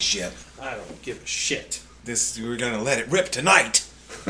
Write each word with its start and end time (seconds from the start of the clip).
ship. 0.00 0.32
I 0.62 0.76
don't 0.76 1.02
give 1.02 1.20
a 1.24 1.26
shit. 1.26 1.82
This 2.04 2.38
we're 2.38 2.56
gonna 2.56 2.80
let 2.80 3.00
it 3.00 3.08
rip 3.08 3.30
tonight. 3.30 3.84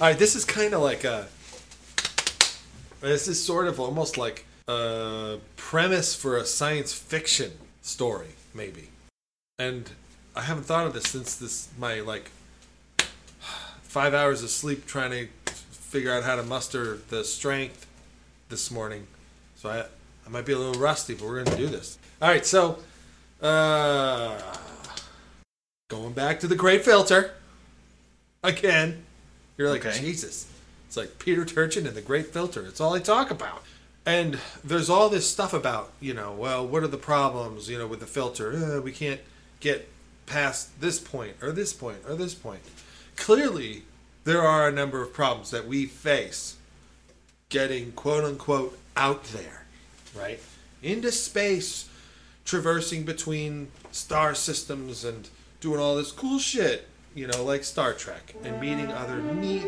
All 0.00 0.06
right, 0.06 0.18
this 0.18 0.34
is 0.34 0.46
kind 0.46 0.72
of 0.72 0.80
like 0.80 1.04
a. 1.04 1.26
This 3.00 3.28
is 3.28 3.42
sort 3.42 3.68
of 3.68 3.78
almost 3.78 4.18
like 4.18 4.44
a 4.66 5.38
premise 5.56 6.14
for 6.14 6.36
a 6.36 6.44
science 6.44 6.92
fiction 6.92 7.52
story, 7.82 8.34
maybe. 8.54 8.88
And 9.58 9.90
I 10.34 10.42
haven't 10.42 10.64
thought 10.64 10.86
of 10.86 10.92
this 10.92 11.04
since 11.04 11.34
this 11.36 11.68
my 11.78 12.00
like 12.00 12.30
five 13.82 14.14
hours 14.14 14.42
of 14.42 14.50
sleep 14.50 14.86
trying 14.86 15.10
to 15.10 15.28
figure 15.70 16.12
out 16.12 16.24
how 16.24 16.36
to 16.36 16.42
muster 16.42 16.98
the 17.08 17.24
strength 17.24 17.86
this 18.48 18.70
morning. 18.70 19.06
So 19.56 19.70
I 19.70 19.84
I 20.26 20.30
might 20.30 20.44
be 20.44 20.52
a 20.52 20.58
little 20.58 20.80
rusty, 20.80 21.14
but 21.14 21.24
we're 21.26 21.42
gonna 21.42 21.56
do 21.56 21.66
this. 21.68 21.98
All 22.20 22.28
right, 22.28 22.44
so 22.44 22.78
uh, 23.40 24.40
going 25.88 26.12
back 26.12 26.40
to 26.40 26.46
the 26.46 26.56
Great 26.56 26.84
Filter 26.84 27.32
again. 28.42 29.04
You're 29.56 29.70
like, 29.70 29.86
Okay. 29.86 29.98
Jesus. 29.98 30.46
It's 30.88 30.96
like 30.96 31.18
Peter 31.18 31.44
Turchin 31.44 31.86
and 31.86 31.94
the 31.94 32.00
Great 32.00 32.28
Filter. 32.28 32.64
It's 32.64 32.80
all 32.80 32.94
I 32.94 32.98
talk 32.98 33.30
about. 33.30 33.62
And 34.06 34.38
there's 34.64 34.88
all 34.88 35.10
this 35.10 35.30
stuff 35.30 35.52
about, 35.52 35.92
you 36.00 36.14
know, 36.14 36.32
well, 36.32 36.66
what 36.66 36.82
are 36.82 36.88
the 36.88 36.96
problems, 36.96 37.68
you 37.68 37.76
know, 37.76 37.86
with 37.86 38.00
the 38.00 38.06
filter? 38.06 38.54
Uh, 38.54 38.80
we 38.80 38.90
can't 38.90 39.20
get 39.60 39.86
past 40.24 40.80
this 40.80 40.98
point 40.98 41.36
or 41.42 41.52
this 41.52 41.74
point 41.74 41.98
or 42.08 42.14
this 42.14 42.32
point. 42.32 42.62
Clearly, 43.16 43.82
there 44.24 44.40
are 44.40 44.66
a 44.66 44.72
number 44.72 45.02
of 45.02 45.12
problems 45.12 45.50
that 45.50 45.68
we 45.68 45.84
face 45.84 46.56
getting 47.50 47.92
quote 47.92 48.24
unquote 48.24 48.78
out 48.96 49.24
there, 49.24 49.66
right? 50.18 50.40
Into 50.82 51.12
space, 51.12 51.90
traversing 52.46 53.04
between 53.04 53.68
star 53.92 54.34
systems 54.34 55.04
and 55.04 55.28
doing 55.60 55.80
all 55.80 55.96
this 55.96 56.12
cool 56.12 56.38
shit, 56.38 56.88
you 57.14 57.26
know, 57.26 57.44
like 57.44 57.62
Star 57.62 57.92
Trek, 57.92 58.34
and 58.42 58.58
meeting 58.58 58.90
other 58.90 59.18
neat 59.18 59.66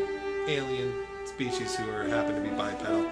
alien 0.48 0.94
species 1.40 1.74
who 1.76 1.90
are 1.90 2.04
happen 2.04 2.34
to 2.34 2.40
be 2.42 2.54
bipedal. 2.54 3.10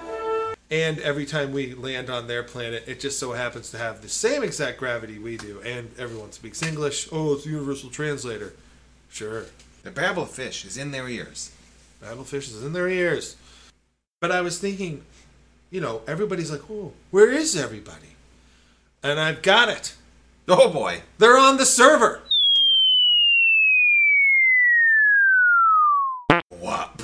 And 0.71 0.99
every 0.99 1.25
time 1.25 1.51
we 1.51 1.73
land 1.73 2.11
on 2.11 2.27
their 2.27 2.43
planet, 2.43 2.85
it 2.87 3.01
just 3.01 3.19
so 3.19 3.33
happens 3.33 3.71
to 3.71 3.79
have 3.79 4.03
the 4.03 4.09
same 4.11 4.43
exact 4.43 4.77
gravity 4.77 5.19
we 5.19 5.39
do, 5.39 5.63
and 5.65 5.91
everyone 5.99 6.33
speaks 6.33 6.63
English. 6.63 7.09
Oh, 7.11 7.33
it's 7.33 7.47
a 7.47 7.49
universal 7.49 7.89
translator. 7.89 8.53
Sure. 9.09 9.47
The 9.83 9.91
Babel 9.91 10.27
fish 10.27 10.67
is 10.67 10.77
in 10.77 10.91
their 10.91 11.09
ears. 11.09 11.53
Battlefish 12.03 12.49
is 12.49 12.63
in 12.63 12.75
their 12.75 12.89
ears. 12.89 13.37
But 14.21 14.31
I 14.31 14.43
was 14.43 14.59
thinking, 14.59 15.07
you 15.71 15.81
know, 15.81 16.03
everybody's 16.07 16.51
like, 16.51 16.71
oh, 16.71 16.93
where 17.11 17.33
is 17.33 17.57
everybody? 17.57 18.15
And 19.03 19.19
I've 19.19 19.41
got 19.41 19.71
it. 19.71 19.95
Oh 20.47 20.71
boy. 20.71 21.01
They're 21.17 21.39
on 21.39 21.57
the 21.57 21.65
server. 21.65 22.21
What? 26.51 26.99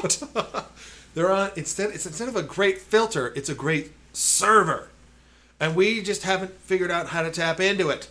What? 0.00 0.22
They're 1.14 1.30
on 1.30 1.50
instead. 1.56 1.90
It's 1.90 2.06
instead 2.06 2.28
of 2.28 2.36
a 2.36 2.42
great 2.42 2.78
filter, 2.78 3.32
it's 3.34 3.48
a 3.48 3.54
great 3.54 3.92
server, 4.12 4.88
and 5.58 5.74
we 5.74 6.02
just 6.02 6.22
haven't 6.22 6.52
figured 6.60 6.90
out 6.90 7.08
how 7.08 7.22
to 7.22 7.30
tap 7.30 7.60
into 7.60 7.88
it. 7.90 8.08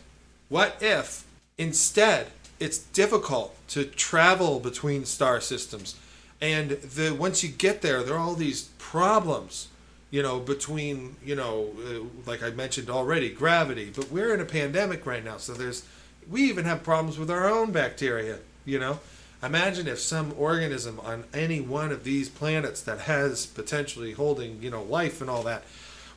What 0.49 0.77
if 0.81 1.25
instead 1.57 2.27
it's 2.59 2.77
difficult 2.77 3.55
to 3.69 3.85
travel 3.85 4.59
between 4.59 5.05
star 5.05 5.39
systems, 5.39 5.95
and 6.41 6.71
the 6.71 7.13
once 7.13 7.43
you 7.43 7.49
get 7.49 7.81
there, 7.81 8.03
there 8.03 8.15
are 8.15 8.19
all 8.19 8.35
these 8.35 8.63
problems, 8.77 9.67
you 10.11 10.21
know, 10.21 10.39
between 10.39 11.15
you 11.23 11.35
know, 11.35 11.69
uh, 11.87 12.29
like 12.29 12.43
I 12.43 12.49
mentioned 12.49 12.89
already, 12.89 13.29
gravity. 13.29 13.91
But 13.95 14.11
we're 14.11 14.33
in 14.33 14.41
a 14.41 14.45
pandemic 14.45 15.05
right 15.05 15.23
now, 15.23 15.37
so 15.37 15.53
there's 15.53 15.83
we 16.29 16.43
even 16.43 16.65
have 16.65 16.83
problems 16.83 17.17
with 17.17 17.31
our 17.31 17.47
own 17.47 17.71
bacteria, 17.71 18.39
you 18.65 18.79
know. 18.79 18.99
Imagine 19.43 19.87
if 19.87 19.99
some 19.99 20.33
organism 20.35 20.99
on 20.99 21.25
any 21.31 21.61
one 21.61 21.91
of 21.91 22.03
these 22.03 22.27
planets 22.27 22.81
that 22.81 23.01
has 23.01 23.45
potentially 23.45 24.13
holding, 24.13 24.61
you 24.63 24.71
know, 24.71 24.81
life 24.81 25.21
and 25.21 25.29
all 25.29 25.43
that, 25.43 25.63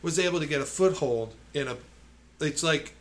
was 0.00 0.18
able 0.18 0.40
to 0.40 0.46
get 0.46 0.60
a 0.60 0.64
foothold 0.64 1.34
in 1.52 1.68
a. 1.68 1.76
It's 2.40 2.62
like 2.62 2.94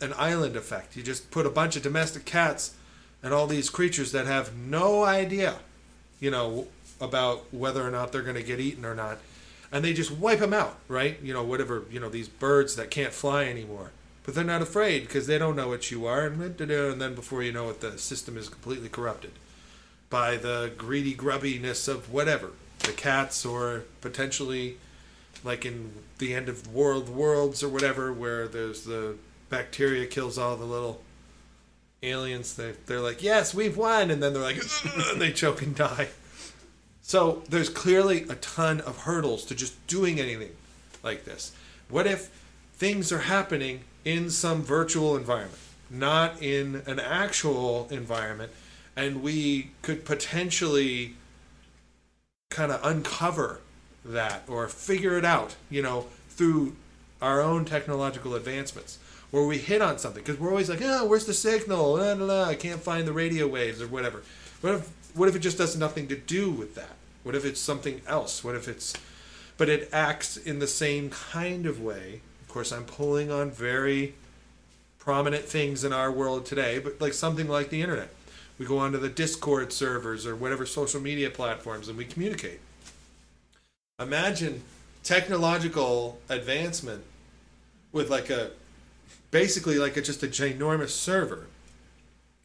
an 0.00 0.12
island 0.16 0.56
effect. 0.56 0.96
You 0.96 1.04
just 1.04 1.30
put 1.30 1.46
a 1.46 1.50
bunch 1.50 1.76
of 1.76 1.82
domestic 1.82 2.24
cats 2.24 2.74
and 3.22 3.32
all 3.32 3.46
these 3.46 3.70
creatures 3.70 4.10
that 4.10 4.26
have 4.26 4.56
no 4.56 5.04
idea, 5.04 5.58
you 6.18 6.32
know, 6.32 6.66
about 7.00 7.44
whether 7.54 7.86
or 7.86 7.90
not 7.92 8.10
they're 8.10 8.22
going 8.22 8.34
to 8.34 8.42
get 8.42 8.58
eaten 8.58 8.84
or 8.84 8.96
not, 8.96 9.18
and 9.70 9.84
they 9.84 9.92
just 9.92 10.10
wipe 10.10 10.40
them 10.40 10.52
out, 10.52 10.76
right? 10.88 11.20
You 11.22 11.32
know, 11.32 11.44
whatever, 11.44 11.84
you 11.88 12.00
know, 12.00 12.08
these 12.08 12.28
birds 12.28 12.74
that 12.74 12.90
can't 12.90 13.12
fly 13.12 13.44
anymore. 13.44 13.92
But 14.24 14.34
they're 14.34 14.42
not 14.42 14.62
afraid 14.62 15.02
because 15.02 15.28
they 15.28 15.38
don't 15.38 15.54
know 15.54 15.68
what 15.68 15.92
you 15.92 16.04
are, 16.06 16.26
and 16.26 16.40
then 16.40 17.14
before 17.14 17.44
you 17.44 17.52
know 17.52 17.70
it, 17.70 17.80
the 17.80 17.96
system 17.96 18.36
is 18.36 18.48
completely 18.48 18.88
corrupted 18.88 19.30
by 20.12 20.36
the 20.36 20.70
greedy 20.76 21.14
grubbiness 21.14 21.88
of 21.88 22.12
whatever 22.12 22.50
the 22.80 22.92
cats 22.92 23.46
or 23.46 23.84
potentially 24.02 24.76
like 25.42 25.64
in 25.64 25.90
the 26.18 26.34
end 26.34 26.50
of 26.50 26.72
world 26.72 27.08
worlds 27.08 27.62
or 27.62 27.68
whatever 27.70 28.12
where 28.12 28.46
there's 28.46 28.84
the 28.84 29.16
bacteria 29.48 30.06
kills 30.06 30.36
all 30.36 30.54
the 30.54 30.66
little 30.66 31.00
aliens 32.02 32.56
they, 32.56 32.74
they're 32.84 33.00
like 33.00 33.22
yes 33.22 33.54
we've 33.54 33.76
won! 33.78 34.10
And 34.10 34.22
then 34.22 34.34
they're 34.34 34.42
like 34.42 34.60
and 35.10 35.20
they 35.20 35.32
choke 35.32 35.62
and 35.62 35.74
die. 35.74 36.08
So 37.00 37.42
there's 37.48 37.70
clearly 37.70 38.26
a 38.28 38.34
ton 38.34 38.82
of 38.82 38.98
hurdles 38.98 39.46
to 39.46 39.54
just 39.54 39.86
doing 39.86 40.20
anything 40.20 40.52
like 41.02 41.24
this. 41.24 41.52
What 41.88 42.06
if 42.06 42.28
things 42.74 43.12
are 43.12 43.20
happening 43.20 43.84
in 44.04 44.28
some 44.28 44.62
virtual 44.62 45.16
environment 45.16 45.58
not 45.92 46.42
in 46.42 46.82
an 46.86 46.98
actual 46.98 47.86
environment 47.90 48.50
and 48.96 49.22
we 49.22 49.70
could 49.82 50.04
potentially 50.04 51.14
kind 52.50 52.70
of 52.70 52.84
uncover 52.84 53.60
that 54.04 54.42
or 54.48 54.68
figure 54.68 55.16
it 55.16 55.24
out, 55.24 55.56
you 55.70 55.82
know, 55.82 56.06
through 56.28 56.76
our 57.20 57.40
own 57.40 57.64
technological 57.64 58.34
advancements. 58.34 58.98
Where 59.30 59.46
we 59.46 59.56
hit 59.56 59.80
on 59.80 59.96
something 59.96 60.22
because 60.22 60.38
we're 60.38 60.50
always 60.50 60.68
like, 60.68 60.82
oh, 60.82 61.06
where's 61.06 61.24
the 61.24 61.32
signal? 61.32 61.98
I 61.98 62.54
can't 62.54 62.82
find 62.82 63.08
the 63.08 63.14
radio 63.14 63.48
waves 63.48 63.80
or 63.80 63.86
whatever. 63.86 64.22
What 64.60 64.74
if 64.74 64.92
what 65.14 65.28
if 65.28 65.34
it 65.34 65.38
just 65.38 65.56
has 65.56 65.74
nothing 65.74 66.06
to 66.08 66.16
do 66.16 66.50
with 66.50 66.74
that? 66.74 66.96
What 67.22 67.34
if 67.34 67.46
it's 67.46 67.60
something 67.60 68.02
else? 68.06 68.44
What 68.44 68.54
if 68.54 68.68
it's 68.68 68.94
but 69.56 69.68
it 69.68 69.88
acts 69.92 70.36
in 70.36 70.58
the 70.58 70.66
same 70.66 71.10
kind 71.10 71.66
of 71.66 71.80
way. 71.80 72.20
Of 72.40 72.48
course, 72.48 72.72
I'm 72.72 72.84
pulling 72.84 73.30
on 73.30 73.50
very 73.50 74.14
prominent 74.98 75.44
things 75.44 75.84
in 75.84 75.92
our 75.92 76.10
world 76.10 76.46
today, 76.46 76.78
but 76.78 77.00
like 77.00 77.12
something 77.12 77.48
like 77.48 77.70
the 77.70 77.82
internet. 77.82 78.08
We 78.62 78.68
go 78.68 78.78
onto 78.78 78.98
the 78.98 79.08
Discord 79.08 79.72
servers 79.72 80.24
or 80.24 80.36
whatever 80.36 80.66
social 80.66 81.00
media 81.00 81.30
platforms 81.30 81.88
and 81.88 81.98
we 81.98 82.04
communicate. 82.04 82.60
Imagine 83.98 84.62
technological 85.02 86.20
advancement 86.28 87.02
with 87.90 88.08
like 88.08 88.30
a 88.30 88.52
basically 89.32 89.80
like 89.80 89.96
a, 89.96 90.00
just 90.00 90.22
a 90.22 90.28
ginormous 90.28 90.90
server. 90.90 91.46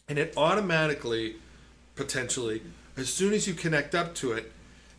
And 0.09 0.17
it 0.17 0.33
automatically 0.35 1.35
potentially 1.93 2.63
as 2.97 3.13
soon 3.13 3.31
as 3.31 3.47
you 3.47 3.53
connect 3.53 3.93
up 3.93 4.15
to 4.15 4.31
it 4.31 4.51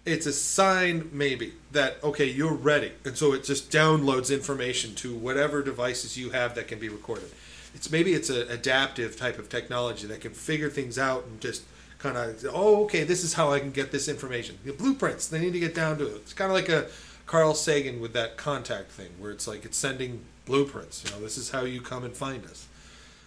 it's 0.06 0.26
a 0.26 0.32
sign 0.32 1.10
maybe 1.12 1.54
that 1.72 1.96
okay 2.04 2.26
you're 2.26 2.54
ready. 2.54 2.92
And 3.04 3.18
so 3.18 3.32
it 3.32 3.42
just 3.42 3.72
downloads 3.72 4.32
information 4.32 4.94
to 4.96 5.16
whatever 5.16 5.64
devices 5.64 6.16
you 6.16 6.31
have 6.31 6.54
that 6.54 6.69
can 6.69 6.78
be 6.78 6.88
recorded 6.88 7.32
it's 7.75 7.91
maybe 7.91 8.12
it's 8.12 8.31
an 8.31 8.49
adaptive 8.50 9.17
type 9.17 9.38
of 9.38 9.49
technology 9.49 10.06
that 10.06 10.20
can 10.20 10.32
figure 10.32 10.70
things 10.70 10.99
out 10.99 11.25
and 11.25 11.41
just 11.41 11.62
kind 11.99 12.17
of 12.17 12.44
oh 12.53 12.85
okay 12.85 13.03
this 13.03 13.25
is 13.25 13.35
how 13.35 13.53
i 13.53 13.59
can 13.59 13.70
get 13.70 13.91
this 13.91 14.09
information. 14.09 14.59
The 14.65 14.73
blueprints 14.73 15.29
they 15.29 15.41
need 15.41 15.53
to 15.53 15.61
get 15.61 15.75
down 15.75 15.99
to 15.99 16.06
it. 16.06 16.17
It's 16.17 16.32
kind 16.32 16.50
of 16.50 16.55
like 16.55 16.69
a 16.69 16.87
carl 17.26 17.55
sagan 17.55 18.00
with 18.00 18.12
that 18.15 18.37
contact 18.37 18.91
thing 18.91 19.11
where 19.19 19.31
it's 19.31 19.47
like 19.47 19.65
it's 19.65 19.76
sending 19.76 20.25
blueprints 20.47 21.05
you 21.05 21.11
know 21.11 21.20
this 21.20 21.37
is 21.37 21.50
how 21.50 21.62
you 21.62 21.81
come 21.81 22.05
and 22.05 22.17
find 22.17 22.44
us. 22.44 22.69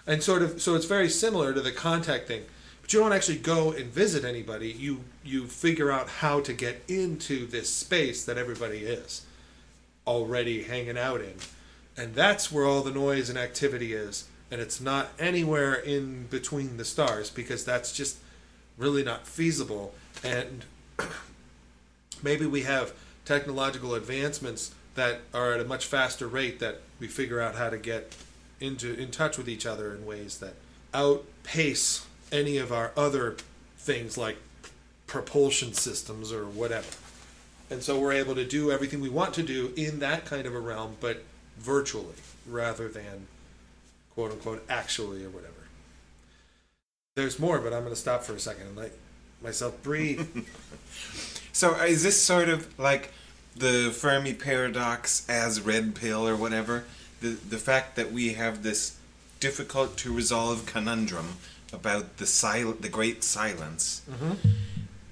And 0.07 0.23
sort 0.23 0.41
of 0.41 0.61
so 0.61 0.75
it's 0.75 0.85
very 0.85 1.09
similar 1.09 1.53
to 1.53 1.61
the 1.61 1.71
contact 1.71 2.27
thing. 2.27 2.43
But 2.81 2.91
you 2.93 2.99
don't 2.99 3.13
actually 3.13 3.37
go 3.37 3.71
and 3.71 3.85
visit 3.85 4.25
anybody. 4.25 4.71
You 4.71 5.01
you 5.23 5.47
figure 5.47 5.91
out 5.91 6.09
how 6.09 6.39
to 6.41 6.53
get 6.53 6.81
into 6.87 7.45
this 7.45 7.71
space 7.73 8.25
that 8.25 8.37
everybody 8.37 8.79
is 8.79 9.25
already 10.07 10.63
hanging 10.63 10.97
out 10.97 11.21
in. 11.21 11.35
And 11.97 12.15
that's 12.15 12.51
where 12.51 12.65
all 12.65 12.81
the 12.81 12.91
noise 12.91 13.29
and 13.29 13.37
activity 13.37 13.93
is 13.93 14.27
and 14.51 14.59
it's 14.61 14.81
not 14.81 15.09
anywhere 15.17 15.73
in 15.73 16.27
between 16.27 16.77
the 16.77 16.85
stars 16.85 17.29
because 17.29 17.63
that's 17.63 17.93
just 17.93 18.17
really 18.77 19.03
not 19.03 19.25
feasible 19.25 19.93
and 20.23 20.65
maybe 22.23 22.45
we 22.45 22.63
have 22.63 22.93
technological 23.25 23.95
advancements 23.95 24.73
that 24.95 25.21
are 25.33 25.53
at 25.53 25.61
a 25.61 25.65
much 25.65 25.85
faster 25.85 26.27
rate 26.27 26.59
that 26.59 26.81
we 26.99 27.07
figure 27.07 27.39
out 27.39 27.55
how 27.55 27.69
to 27.69 27.77
get 27.77 28.13
into 28.59 28.93
in 28.95 29.09
touch 29.09 29.37
with 29.37 29.47
each 29.47 29.65
other 29.65 29.93
in 29.95 30.05
ways 30.05 30.39
that 30.39 30.53
outpace 30.93 32.05
any 32.31 32.57
of 32.57 32.71
our 32.71 32.91
other 32.95 33.37
things 33.77 34.17
like 34.17 34.37
propulsion 35.07 35.73
systems 35.73 36.31
or 36.31 36.45
whatever. 36.45 36.87
And 37.69 37.81
so 37.81 37.99
we're 37.99 38.13
able 38.13 38.35
to 38.35 38.45
do 38.45 38.71
everything 38.71 39.01
we 39.01 39.09
want 39.09 39.33
to 39.35 39.43
do 39.43 39.73
in 39.75 39.99
that 39.99 40.25
kind 40.25 40.45
of 40.45 40.53
a 40.53 40.59
realm, 40.59 40.97
but 40.99 41.23
virtually 41.57 42.15
rather 42.45 42.87
than 42.87 43.27
quote 44.15 44.31
unquote 44.31 44.65
actually 44.69 45.23
or 45.23 45.29
whatever. 45.29 45.53
There's 47.15 47.39
more, 47.39 47.59
but 47.59 47.73
I'm 47.73 47.81
going 47.81 47.93
to 47.93 47.99
stop 47.99 48.23
for 48.23 48.33
a 48.33 48.39
second 48.39 48.67
and 48.67 48.77
let 48.77 48.91
myself 49.41 49.81
breathe. 49.83 50.27
So 51.53 51.73
uh, 51.75 51.83
is 51.83 52.01
this 52.03 52.21
sort 52.21 52.47
of 52.47 52.79
like 52.79 53.11
the 53.55 53.91
Fermi 53.91 54.33
paradox 54.33 55.27
as 55.29 55.59
red 55.59 55.95
pill 55.95 56.25
or 56.27 56.35
whatever? 56.35 56.85
The 57.19 57.29
the 57.29 57.57
fact 57.57 57.95
that 57.97 58.11
we 58.11 58.33
have 58.33 58.63
this 58.63 58.95
difficult 59.41 59.97
to 59.97 60.13
resolve 60.13 60.65
conundrum 60.65 61.37
about 61.73 62.17
the 62.17 62.25
sil- 62.25 62.79
the 62.79 62.89
great 62.89 63.23
silence 63.23 64.01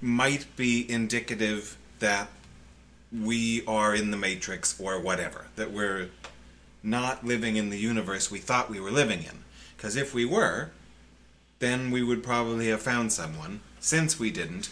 might 0.02 0.46
be 0.56 0.90
indicative 0.90 1.78
that 2.00 2.30
we 3.12 3.66
are 3.66 3.94
in 3.94 4.12
the 4.12 4.18
matrix 4.18 4.80
or 4.80 5.00
whatever 5.00 5.48
that 5.56 5.72
we're 5.72 6.10
not 6.84 7.26
living 7.26 7.56
in 7.56 7.70
the 7.70 7.78
universe 7.78 8.32
we 8.32 8.40
thought 8.40 8.70
we 8.70 8.80
were 8.80 8.92
living 8.92 9.20
in 9.20 9.44
because 9.76 9.96
if 9.96 10.14
we 10.14 10.26
were 10.26 10.70
then 11.60 11.92
we 11.92 12.02
would 12.02 12.24
probably 12.24 12.68
have 12.70 12.82
found 12.82 13.12
someone 13.12 13.60
since 13.80 14.20
we 14.20 14.32
didn't 14.32 14.70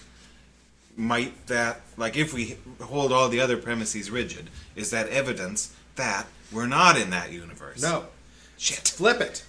might 0.96 1.46
that 1.48 1.82
like 1.96 2.16
if 2.18 2.34
we 2.34 2.58
hold 2.82 3.12
all 3.12 3.30
the 3.30 3.40
other 3.40 3.58
premises 3.58 4.10
rigid 4.10 4.50
is 4.76 4.90
that 4.90 5.08
evidence 5.10 5.76
that 5.96 6.26
we're 6.52 6.66
not 6.68 6.98
in 6.98 7.10
that 7.10 7.32
universe 7.32 7.82
no, 7.82 8.06
shit 8.58 8.88
flip 8.88 9.22
it. 9.22 9.44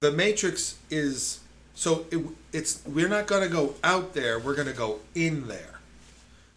The 0.00 0.12
Matrix 0.12 0.78
is 0.90 1.40
so 1.74 2.06
it, 2.10 2.20
it's 2.52 2.82
we're 2.86 3.08
not 3.08 3.26
going 3.26 3.42
to 3.42 3.48
go 3.48 3.74
out 3.82 4.14
there. 4.14 4.38
We're 4.38 4.54
going 4.54 4.68
to 4.68 4.74
go 4.74 5.00
in 5.14 5.48
there. 5.48 5.80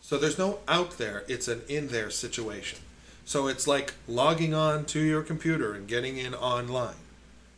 So 0.02 0.18
there's 0.18 0.38
no 0.38 0.60
out 0.68 0.98
there. 0.98 1.24
It's 1.28 1.48
an 1.48 1.62
in 1.68 1.88
there 1.88 2.10
situation. 2.10 2.80
So 3.30 3.46
it's 3.46 3.68
like 3.68 3.94
logging 4.08 4.56
on 4.56 4.86
to 4.86 5.00
your 5.00 5.22
computer 5.22 5.76
and 5.76 5.88
getting 5.88 6.18
in 6.18 6.34
online, 6.34 6.96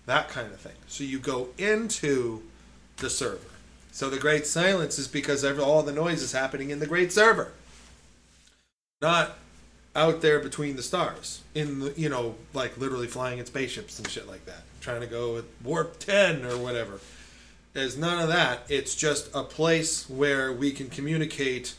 that 0.05 0.27
kind 0.27 0.51
of 0.51 0.59
thing. 0.59 0.75
So 0.87 1.05
you 1.05 1.17
go 1.17 1.47
into 1.57 2.43
the 2.97 3.09
server. 3.09 3.47
So 3.93 4.09
the 4.09 4.19
great 4.19 4.45
silence 4.45 4.99
is 4.99 5.07
because 5.07 5.45
all 5.45 5.81
the 5.81 5.93
noise 5.93 6.21
is 6.23 6.33
happening 6.33 6.71
in 6.71 6.79
the 6.79 6.87
great 6.87 7.13
server, 7.13 7.53
not 9.01 9.37
out 9.95 10.19
there 10.19 10.41
between 10.41 10.75
the 10.75 10.83
stars 10.83 11.41
in 11.55 11.79
the 11.79 11.93
you 11.95 12.09
know 12.09 12.35
like 12.53 12.77
literally 12.77 13.07
flying 13.07 13.39
in 13.39 13.45
spaceships 13.45 13.97
and 13.97 14.09
shit 14.09 14.27
like 14.27 14.45
that 14.45 14.63
trying 14.81 15.01
to 15.01 15.07
go 15.07 15.37
at 15.37 15.43
warp 15.63 15.99
10 15.99 16.45
or 16.45 16.57
whatever 16.57 17.01
there's 17.73 17.97
none 17.97 18.21
of 18.21 18.29
that 18.29 18.59
it's 18.69 18.95
just 18.95 19.29
a 19.35 19.43
place 19.43 20.09
where 20.09 20.53
we 20.53 20.71
can 20.71 20.87
communicate 20.87 21.75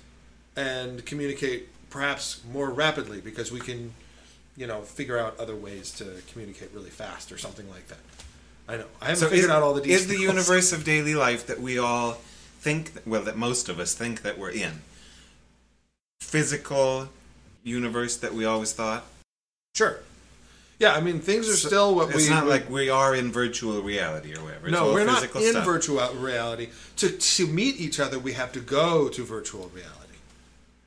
and 0.57 1.07
communicate 1.07 1.71
perhaps 1.93 2.41
more 2.51 2.71
rapidly 2.71 3.21
because 3.21 3.53
we 3.53 3.61
can 3.61 3.93
you 4.57 4.67
know 4.67 4.81
figure 4.83 5.19
out 5.19 5.39
other 5.39 5.55
ways 5.55 5.93
to 5.93 6.05
communicate 6.33 6.71
really 6.75 6.91
fast 6.91 7.31
or 7.31 7.39
something 7.39 7.69
like 7.71 7.87
that. 7.89 7.99
I 8.69 8.77
know. 8.79 8.87
I 9.01 9.07
haven't 9.07 9.21
so 9.21 9.29
figured 9.29 9.45
is, 9.47 9.51
out 9.51 9.63
all 9.63 9.75
the 9.75 9.83
details 9.83 10.03
is 10.03 10.09
the 10.09 10.19
universe 10.33 10.73
of 10.73 10.85
daily 10.85 11.15
life 11.15 11.47
that 11.47 11.61
we 11.61 11.79
all 11.79 12.13
think 12.61 12.93
well 13.07 13.23
that 13.23 13.37
most 13.37 13.69
of 13.69 13.79
us 13.79 13.95
think 13.95 14.23
that 14.23 14.39
we're 14.39 14.51
in? 14.51 14.81
Physical 16.21 17.09
universe 17.63 18.17
that 18.17 18.33
we 18.35 18.45
always 18.45 18.73
thought? 18.73 19.05
Sure. 19.75 20.01
Yeah 20.79 20.95
i 20.95 21.01
mean 21.01 21.21
things 21.21 21.49
are 21.49 21.55
So 21.57 21.69
still 21.69 21.95
what 21.95 22.09
it's 22.09 22.17
we 22.17 22.23
It's 22.23 22.31
not 22.31 22.45
we- 22.45 22.51
like 22.51 22.71
we 22.71 22.89
are 22.91 23.15
in 23.15 23.31
virtual 23.31 23.83
reality 23.83 24.35
or 24.35 24.43
whatever. 24.43 24.67
It's 24.69 24.73
no, 24.73 24.89
all 24.89 24.95
we're 24.95 25.05
not 25.05 25.23
in 25.23 25.53
stuff. 25.53 25.65
virtual 25.65 26.01
reality. 26.15 26.71
To 26.97 27.11
to 27.11 27.47
meet 27.47 27.81
each 27.81 28.01
other, 28.01 28.19
we 28.19 28.33
have 28.33 28.53
to 28.53 28.61
go 28.61 29.09
to 29.09 29.23
virtual 29.25 29.71
reality. 29.75 30.02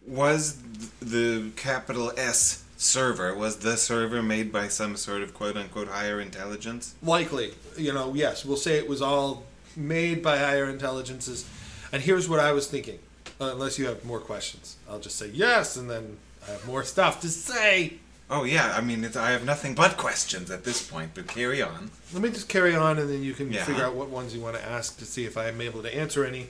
Was 0.08 0.58
the 1.02 1.50
capital 1.56 2.12
S 2.18 2.64
server 2.78 3.34
was 3.34 3.58
the 3.58 3.78
server 3.78 4.22
made 4.22 4.52
by 4.52 4.68
some 4.68 4.96
sort 4.98 5.22
of 5.22 5.34
quote 5.34 5.56
unquote 5.58 5.88
higher 5.88 6.20
intelligence 6.20 6.94
Likely, 7.02 7.54
you 7.78 7.94
know, 7.94 8.14
yes, 8.14 8.44
we'll 8.46 8.58
say 8.58 8.78
it 8.78 8.88
was 8.88 9.02
all 9.02 9.44
made 9.76 10.22
by 10.22 10.38
higher 10.38 10.70
intelligences. 10.70 11.48
And 11.92 12.02
here's 12.04 12.28
what 12.28 12.40
I 12.40 12.52
was 12.52 12.68
thinking. 12.68 13.00
Uh, 13.40 13.52
unless 13.54 13.78
you 13.80 13.86
have 13.86 14.04
more 14.06 14.20
questions, 14.20 14.78
I'll 14.90 15.00
just 15.00 15.18
say 15.18 15.28
yes, 15.34 15.76
and 15.76 15.90
then 15.90 16.18
I 16.48 16.52
have 16.52 16.66
more 16.68 16.84
stuff 16.84 17.20
to 17.22 17.28
say. 17.30 17.96
oh 18.30 18.44
yeah 18.44 18.74
i 18.78 18.82
mean 18.82 19.04
it's, 19.04 19.16
i 19.16 19.30
have 19.32 19.46
nothing 19.46 19.76
but 19.76 19.98
questions 19.98 20.50
at 20.50 20.64
this 20.64 20.82
point 20.90 21.12
but 21.14 21.28
carry 21.28 21.62
on 21.62 21.92
Let 22.14 22.22
me 22.24 22.30
just 22.30 22.50
carry 22.50 22.76
on, 22.76 22.98
and 23.00 23.10
then 23.10 23.24
you 23.24 23.34
can 23.34 23.52
Yeah. 23.52 23.64
figure 23.66 23.84
out 23.84 23.94
what 23.96 24.10
ones 24.10 24.34
you 24.36 24.42
want 24.42 24.56
to 24.58 24.64
ask 24.66 24.98
to 25.00 25.06
see 25.06 25.26
if 25.26 25.38
I'm 25.38 25.60
able 25.62 25.82
to 25.84 25.94
answer 25.96 26.26
any. 26.26 26.48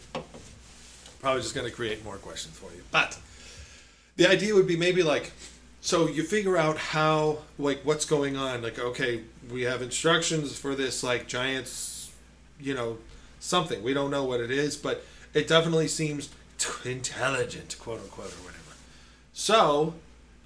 Probably 1.22 1.42
just 1.42 1.56
going 1.56 1.68
to 1.68 1.74
create 1.76 2.04
more 2.04 2.18
questions 2.18 2.58
for 2.58 2.72
you. 2.76 2.84
But 2.92 3.18
the 4.16 4.30
idea 4.30 4.54
would 4.54 4.68
be 4.68 4.78
maybe 4.78 5.04
like, 5.04 5.32
so 5.82 6.08
you 6.08 6.24
figure 6.24 6.58
out 6.58 6.78
how, 6.78 7.40
like, 7.60 7.82
what's 7.84 8.06
going 8.06 8.36
on. 8.36 8.62
Like, 8.64 8.80
okay, 8.80 9.22
we 9.52 9.64
have 9.64 9.82
instructions 9.82 10.58
for 10.58 10.74
this, 10.74 11.04
like, 11.04 11.28
giants 11.28 11.96
you 12.60 12.74
know, 12.74 12.98
something. 13.40 13.84
We 13.84 13.94
don't 13.94 14.12
know 14.12 14.24
what 14.24 14.40
it 14.40 14.52
is, 14.52 14.76
but 14.76 15.04
it 15.34 15.48
definitely 15.48 15.88
seems 15.88 16.30
t- 16.58 16.90
intelligent, 16.90 17.78
quote 17.80 18.02
unquote, 18.02 18.28
or 18.28 18.44
whatever. 18.46 18.62
So 19.34 19.96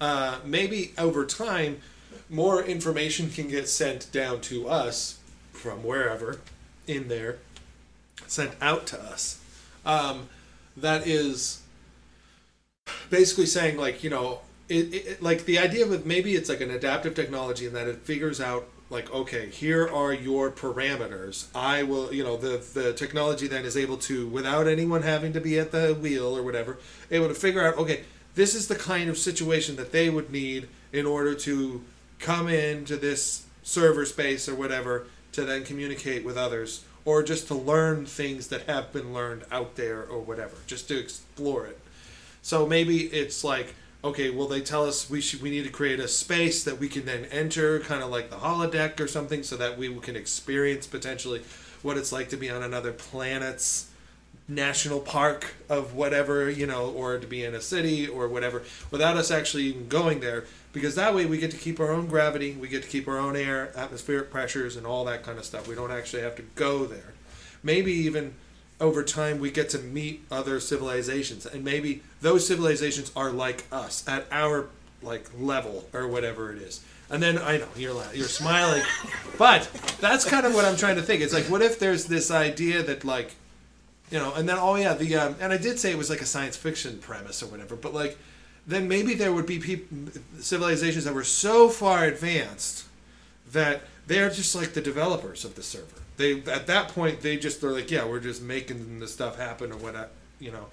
uh, 0.00 0.38
maybe 0.44 0.92
over 0.98 1.24
time, 1.24 1.80
more 2.28 2.62
information 2.62 3.30
can 3.30 3.48
get 3.48 3.68
sent 3.68 4.10
down 4.12 4.40
to 4.42 4.68
us 4.68 5.18
from 5.52 5.82
wherever 5.82 6.40
in 6.86 7.08
there, 7.08 7.38
sent 8.26 8.52
out 8.60 8.86
to 8.88 9.00
us. 9.00 9.40
Um, 9.84 10.28
that 10.76 11.06
is 11.06 11.62
basically 13.10 13.46
saying, 13.46 13.76
like, 13.76 14.02
you 14.02 14.10
know, 14.10 14.40
it, 14.68 14.94
it, 14.94 15.22
like 15.22 15.44
the 15.44 15.58
idea 15.58 15.84
of 15.84 16.06
maybe 16.06 16.34
it's 16.34 16.48
like 16.48 16.60
an 16.60 16.70
adaptive 16.70 17.14
technology 17.14 17.66
in 17.66 17.72
that 17.72 17.88
it 17.88 17.98
figures 17.98 18.40
out 18.40 18.68
like 18.88 19.12
okay 19.12 19.48
here 19.48 19.88
are 19.88 20.12
your 20.12 20.50
parameters. 20.50 21.46
I 21.54 21.82
will 21.82 22.14
you 22.14 22.22
know 22.22 22.36
the 22.36 22.62
the 22.74 22.92
technology 22.92 23.48
then 23.48 23.64
is 23.64 23.76
able 23.76 23.96
to 23.98 24.28
without 24.28 24.68
anyone 24.68 25.02
having 25.02 25.32
to 25.32 25.40
be 25.40 25.58
at 25.58 25.72
the 25.72 25.94
wheel 25.94 26.36
or 26.36 26.42
whatever 26.42 26.78
able 27.10 27.28
to 27.28 27.34
figure 27.34 27.66
out 27.66 27.78
okay 27.78 28.04
this 28.34 28.54
is 28.54 28.68
the 28.68 28.76
kind 28.76 29.10
of 29.10 29.18
situation 29.18 29.76
that 29.76 29.90
they 29.90 30.08
would 30.08 30.30
need 30.30 30.68
in 30.92 31.04
order 31.04 31.34
to 31.34 31.82
come 32.20 32.48
into 32.48 32.96
this 32.96 33.44
server 33.62 34.04
space 34.04 34.48
or 34.48 34.54
whatever 34.54 35.06
to 35.32 35.44
then 35.44 35.64
communicate 35.64 36.24
with 36.24 36.36
others 36.36 36.84
or 37.04 37.22
just 37.22 37.48
to 37.48 37.54
learn 37.54 38.06
things 38.06 38.48
that 38.48 38.62
have 38.62 38.92
been 38.92 39.12
learned 39.12 39.44
out 39.50 39.74
there 39.76 40.04
or 40.04 40.20
whatever 40.20 40.56
just 40.66 40.86
to 40.88 40.98
explore 40.98 41.66
it 41.66 41.79
so 42.42 42.66
maybe 42.66 43.00
it's 43.06 43.44
like, 43.44 43.74
okay, 44.02 44.30
well 44.30 44.48
they 44.48 44.60
tell 44.60 44.86
us 44.86 45.10
we 45.10 45.20
should 45.20 45.42
we 45.42 45.50
need 45.50 45.64
to 45.64 45.70
create 45.70 46.00
a 46.00 46.08
space 46.08 46.64
that 46.64 46.78
we 46.78 46.88
can 46.88 47.04
then 47.04 47.26
enter, 47.26 47.80
kind 47.80 48.02
of 48.02 48.10
like 48.10 48.30
the 48.30 48.36
holodeck 48.36 48.98
or 49.00 49.06
something, 49.06 49.42
so 49.42 49.56
that 49.56 49.76
we 49.76 49.94
can 50.00 50.16
experience 50.16 50.86
potentially 50.86 51.42
what 51.82 51.96
it's 51.96 52.12
like 52.12 52.28
to 52.30 52.36
be 52.36 52.50
on 52.50 52.62
another 52.62 52.92
planet's 52.92 53.90
national 54.50 55.00
park 55.00 55.54
of 55.68 55.94
whatever, 55.94 56.50
you 56.50 56.66
know, 56.66 56.90
or 56.90 57.18
to 57.18 57.26
be 57.26 57.44
in 57.44 57.54
a 57.54 57.60
city 57.60 58.08
or 58.08 58.28
whatever, 58.28 58.62
without 58.90 59.16
us 59.16 59.30
actually 59.30 59.64
even 59.64 59.88
going 59.88 60.20
there. 60.20 60.44
Because 60.72 60.94
that 60.96 61.14
way 61.14 61.26
we 61.26 61.38
get 61.38 61.50
to 61.50 61.56
keep 61.56 61.80
our 61.80 61.90
own 61.90 62.06
gravity, 62.06 62.52
we 62.52 62.68
get 62.68 62.82
to 62.82 62.88
keep 62.88 63.08
our 63.08 63.18
own 63.18 63.36
air, 63.36 63.72
atmospheric 63.76 64.30
pressures, 64.30 64.76
and 64.76 64.86
all 64.86 65.04
that 65.04 65.22
kind 65.22 65.38
of 65.38 65.44
stuff. 65.44 65.66
We 65.66 65.74
don't 65.74 65.90
actually 65.90 66.22
have 66.22 66.36
to 66.36 66.42
go 66.54 66.84
there. 66.84 67.14
Maybe 67.62 67.92
even 67.92 68.34
over 68.80 69.02
time 69.02 69.38
we 69.38 69.50
get 69.50 69.68
to 69.70 69.78
meet 69.78 70.24
other 70.30 70.60
civilizations. 70.60 71.46
And 71.46 71.64
maybe 71.64 72.02
those 72.20 72.46
civilizations 72.46 73.12
are 73.14 73.30
like 73.30 73.64
us 73.70 74.06
at 74.08 74.26
our 74.30 74.68
like 75.02 75.30
level 75.38 75.88
or 75.92 76.08
whatever 76.08 76.52
it 76.52 76.62
is. 76.62 76.84
And 77.08 77.22
then 77.22 77.38
i 77.38 77.58
know 77.58 77.68
you're 77.76 78.02
you're 78.14 78.28
smiling. 78.28 78.82
But 79.38 79.68
that's 80.00 80.24
kind 80.24 80.46
of 80.46 80.54
what 80.54 80.64
i'm 80.64 80.76
trying 80.76 80.96
to 80.96 81.02
think. 81.02 81.22
It's 81.22 81.34
like 81.34 81.44
what 81.44 81.62
if 81.62 81.78
there's 81.78 82.06
this 82.06 82.30
idea 82.30 82.82
that 82.82 83.04
like 83.04 83.34
you 84.10 84.18
know 84.18 84.34
and 84.34 84.48
then 84.48 84.58
oh 84.58 84.74
yeah 84.74 84.94
the 84.94 85.14
um, 85.16 85.36
and 85.40 85.52
i 85.52 85.56
did 85.56 85.78
say 85.78 85.90
it 85.90 85.98
was 85.98 86.10
like 86.10 86.20
a 86.20 86.26
science 86.26 86.56
fiction 86.56 86.98
premise 86.98 87.42
or 87.42 87.46
whatever 87.46 87.76
but 87.76 87.94
like 87.94 88.18
then 88.66 88.88
maybe 88.88 89.14
there 89.14 89.32
would 89.32 89.46
be 89.46 89.58
people 89.58 89.96
civilizations 90.40 91.04
that 91.04 91.14
were 91.14 91.24
so 91.24 91.68
far 91.68 92.04
advanced 92.04 92.84
that 93.52 93.82
they're 94.06 94.30
just 94.30 94.54
like 94.54 94.72
the 94.72 94.80
developers 94.80 95.44
of 95.44 95.54
the 95.54 95.62
server. 95.62 95.86
They 96.16 96.40
at 96.42 96.66
that 96.66 96.88
point 96.88 97.20
they 97.20 97.36
just 97.36 97.60
they're 97.60 97.70
like, 97.70 97.90
yeah, 97.90 98.04
we're 98.04 98.20
just 98.20 98.42
making 98.42 98.98
the 98.98 99.08
stuff 99.08 99.38
happen 99.38 99.72
or 99.72 99.76
what 99.76 100.10
you 100.38 100.50
know. 100.50 100.66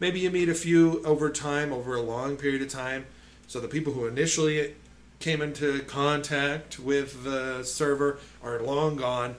Maybe 0.00 0.20
you 0.20 0.30
meet 0.30 0.48
a 0.48 0.54
few 0.54 1.02
over 1.04 1.30
time, 1.30 1.72
over 1.72 1.94
a 1.94 2.02
long 2.02 2.36
period 2.36 2.62
of 2.62 2.68
time. 2.68 3.06
So 3.46 3.60
the 3.60 3.68
people 3.68 3.92
who 3.92 4.06
initially 4.06 4.74
came 5.20 5.40
into 5.40 5.80
contact 5.82 6.80
with 6.80 7.22
the 7.22 7.62
server 7.62 8.18
are 8.42 8.60
long 8.60 8.96
gone, 8.96 9.36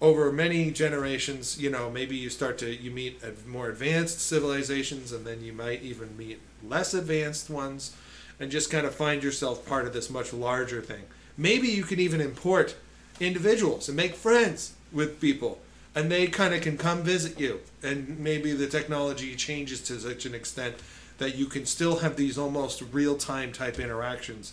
over 0.00 0.30
many 0.30 0.70
generations, 0.70 1.58
you 1.58 1.70
know, 1.70 1.90
maybe 1.90 2.14
you 2.14 2.28
start 2.28 2.58
to 2.58 2.74
you 2.74 2.90
meet 2.90 3.22
more 3.46 3.70
advanced 3.70 4.20
civilizations, 4.20 5.12
and 5.12 5.26
then 5.26 5.42
you 5.42 5.52
might 5.52 5.82
even 5.82 6.16
meet 6.16 6.40
less 6.62 6.92
advanced 6.92 7.48
ones, 7.48 7.96
and 8.38 8.50
just 8.50 8.70
kind 8.70 8.86
of 8.86 8.94
find 8.94 9.22
yourself 9.22 9.64
part 9.66 9.86
of 9.86 9.92
this 9.92 10.10
much 10.10 10.32
larger 10.32 10.82
thing. 10.82 11.04
Maybe 11.36 11.68
you 11.68 11.82
can 11.84 12.00
even 12.00 12.20
import 12.20 12.76
individuals 13.20 13.88
and 13.88 13.96
make 13.96 14.14
friends 14.14 14.74
with 14.92 15.20
people, 15.20 15.60
and 15.94 16.10
they 16.10 16.26
kind 16.26 16.54
of 16.54 16.62
can 16.62 16.76
come 16.76 17.02
visit 17.02 17.38
you, 17.38 17.60
and 17.82 18.18
maybe 18.18 18.52
the 18.52 18.66
technology 18.66 19.34
changes 19.34 19.80
to 19.82 19.98
such 19.98 20.26
an 20.26 20.34
extent 20.34 20.76
that 21.18 21.36
you 21.36 21.46
can 21.46 21.66
still 21.66 21.98
have 21.98 22.16
these 22.16 22.38
almost 22.38 22.82
real 22.92 23.16
time 23.16 23.52
type 23.52 23.78
interactions. 23.78 24.52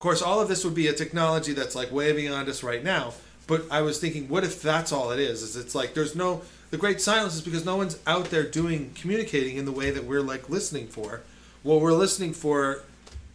Of 0.00 0.04
course, 0.04 0.22
all 0.22 0.40
of 0.40 0.48
this 0.48 0.64
would 0.64 0.74
be 0.74 0.86
a 0.86 0.92
technology 0.92 1.52
that's 1.52 1.74
like 1.74 1.92
way 1.92 2.12
beyond 2.12 2.48
us 2.48 2.62
right 2.62 2.82
now. 2.82 3.14
But 3.46 3.64
I 3.70 3.82
was 3.82 3.98
thinking, 3.98 4.28
what 4.28 4.44
if 4.44 4.62
that's 4.62 4.92
all 4.92 5.10
it 5.10 5.18
is? 5.18 5.42
Is 5.42 5.56
it's 5.56 5.74
like 5.74 5.94
there's 5.94 6.14
no 6.14 6.42
the 6.70 6.76
great 6.76 7.00
silence 7.00 7.34
is 7.34 7.42
because 7.42 7.64
no 7.64 7.76
one's 7.76 7.98
out 8.06 8.26
there 8.26 8.44
doing 8.44 8.92
communicating 8.94 9.56
in 9.56 9.64
the 9.64 9.72
way 9.72 9.90
that 9.90 10.04
we're 10.04 10.20
like 10.20 10.48
listening 10.48 10.86
for. 10.86 11.22
What 11.62 11.80
we're 11.80 11.92
listening 11.92 12.32
for 12.32 12.82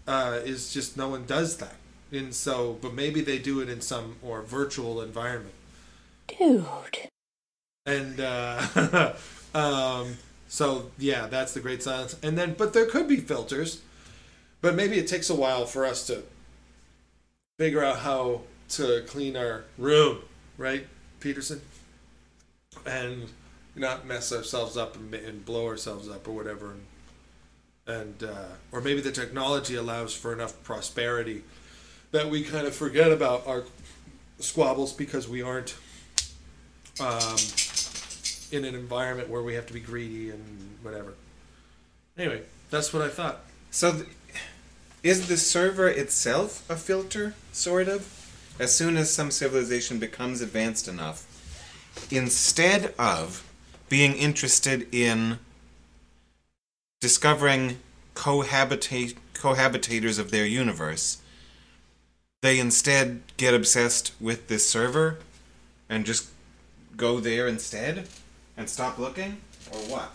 uh, 0.08 0.40
is 0.44 0.74
just 0.74 0.98
no 0.98 1.10
one 1.10 1.26
does 1.26 1.58
that, 1.58 1.76
and 2.12 2.34
so 2.34 2.78
but 2.82 2.94
maybe 2.94 3.22
they 3.22 3.40
do 3.40 3.60
it 3.60 3.70
in 3.70 3.82
some 3.82 4.16
more 4.24 4.42
virtual 4.42 5.02
environment. 5.02 5.56
Dude. 6.28 6.66
And 7.86 8.20
uh, 8.20 9.14
um, 9.54 10.18
so 10.48 10.92
yeah, 10.98 11.28
that's 11.28 11.54
the 11.54 11.60
great 11.60 11.84
silence. 11.84 12.16
And 12.24 12.38
then, 12.38 12.56
but 12.58 12.74
there 12.74 12.86
could 12.86 13.08
be 13.08 13.18
filters, 13.18 13.82
but 14.62 14.76
maybe 14.76 14.98
it 14.98 15.08
takes 15.08 15.30
a 15.30 15.36
while 15.36 15.66
for 15.66 15.86
us 15.86 16.08
to 16.08 16.24
figure 17.60 17.84
out 17.84 18.00
how 18.00 18.42
to 18.70 19.04
clean 19.08 19.38
our 19.38 19.66
room, 19.78 20.20
right, 20.58 20.88
Peterson? 21.20 21.62
And 22.86 23.30
not 23.76 24.06
mess 24.06 24.32
ourselves 24.32 24.78
up 24.78 24.96
and, 24.96 25.14
and 25.14 25.46
blow 25.46 25.68
ourselves 25.68 26.10
up 26.10 26.28
or 26.28 26.32
whatever. 26.32 26.76
And, 27.88 27.96
and 27.98 28.24
uh, 28.24 28.46
or 28.72 28.82
maybe 28.82 29.02
the 29.02 29.12
technology 29.12 29.76
allows 29.76 30.16
for 30.16 30.34
enough 30.34 30.62
prosperity 30.64 31.44
that 32.16 32.30
we 32.30 32.44
kind 32.44 32.66
of 32.66 32.74
forget 32.74 33.12
about 33.12 33.46
our 33.46 33.64
squabbles 34.40 34.94
because 34.94 35.28
we 35.28 35.42
aren't 35.42 35.76
um, 37.02 37.36
in 38.54 38.64
an 38.64 38.74
environment 38.74 39.30
where 39.30 39.44
we 39.44 39.54
have 39.54 39.68
to 39.68 39.74
be 39.74 39.82
greedy 39.82 40.30
and 40.30 40.78
whatever. 40.82 41.14
Anyway, 42.18 42.42
that's 42.70 42.94
what 42.94 43.02
I 43.02 43.10
thought. 43.10 43.42
So, 43.70 43.92
th- 43.92 44.06
is 45.04 45.28
the 45.28 45.36
server 45.36 45.90
itself 45.90 46.68
a 46.70 46.78
filter, 46.78 47.34
sort 47.52 47.90
of? 47.90 48.10
As 48.58 48.74
soon 48.74 48.96
as 48.96 49.12
some 49.12 49.30
civilization 49.30 50.00
becomes 50.00 50.40
advanced 50.40 50.88
enough, 50.88 51.28
instead 52.10 52.94
of 52.98 53.46
being 53.90 54.14
interested 54.14 54.88
in 54.96 55.40
discovering 57.02 57.80
cohabitate 58.16 59.16
cohabitators 59.34 60.18
of 60.18 60.32
their 60.32 60.46
universe, 60.46 61.18
they 62.46 62.60
instead 62.60 63.22
get 63.38 63.54
obsessed 63.54 64.12
with 64.22 64.48
this 64.48 64.70
server 64.70 65.18
and 65.90 66.06
just 66.06 66.30
go 66.96 67.20
there 67.20 67.48
instead 67.48 68.08
and 68.56 68.70
stop 68.70 68.98
looking, 68.98 69.42
or 69.72 69.80
what? 69.80 70.12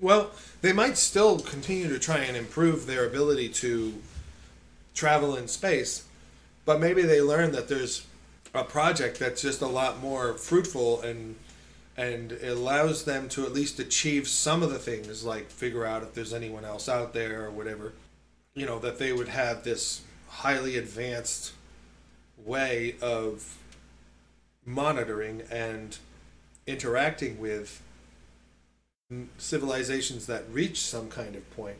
Well, 0.00 0.30
they 0.60 0.72
might 0.72 0.98
still 0.98 1.38
continue 1.38 1.88
to 1.88 1.98
try 1.98 2.18
and 2.18 2.36
improve 2.36 2.86
their 2.86 3.06
ability 3.06 3.48
to 3.50 3.94
travel 4.94 5.36
in 5.36 5.48
space, 5.48 6.04
but 6.64 6.80
maybe 6.80 7.02
they 7.02 7.22
learn 7.22 7.52
that 7.52 7.68
there's 7.68 8.06
a 8.54 8.64
project 8.64 9.18
that's 9.18 9.42
just 9.42 9.60
a 9.60 9.66
lot 9.66 10.00
more 10.00 10.34
fruitful 10.34 11.00
and 11.02 11.36
and 11.96 12.32
allows 12.44 13.04
them 13.04 13.28
to 13.28 13.44
at 13.44 13.52
least 13.52 13.80
achieve 13.80 14.28
some 14.28 14.62
of 14.62 14.70
the 14.70 14.78
things 14.78 15.24
like 15.24 15.50
figure 15.50 15.84
out 15.84 16.02
if 16.02 16.14
there's 16.14 16.32
anyone 16.32 16.64
else 16.64 16.88
out 16.88 17.12
there 17.12 17.44
or 17.44 17.50
whatever 17.50 17.92
you 18.54 18.64
know 18.64 18.78
that 18.78 18.98
they 18.98 19.12
would 19.12 19.28
have 19.28 19.64
this 19.64 20.00
highly 20.28 20.76
advanced 20.76 21.52
way 22.44 22.94
of 23.00 23.58
monitoring 24.64 25.42
and 25.50 25.98
interacting 26.66 27.40
with 27.40 27.82
civilizations 29.38 30.26
that 30.26 30.44
reach 30.50 30.80
some 30.80 31.08
kind 31.08 31.34
of 31.34 31.50
point 31.56 31.78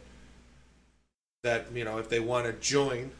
that 1.43 1.67
you 1.75 1.85
know 1.85 1.99
if 1.99 2.09
they 2.09 2.19
want 2.19 2.47
to 2.47 2.53
join 2.55 3.11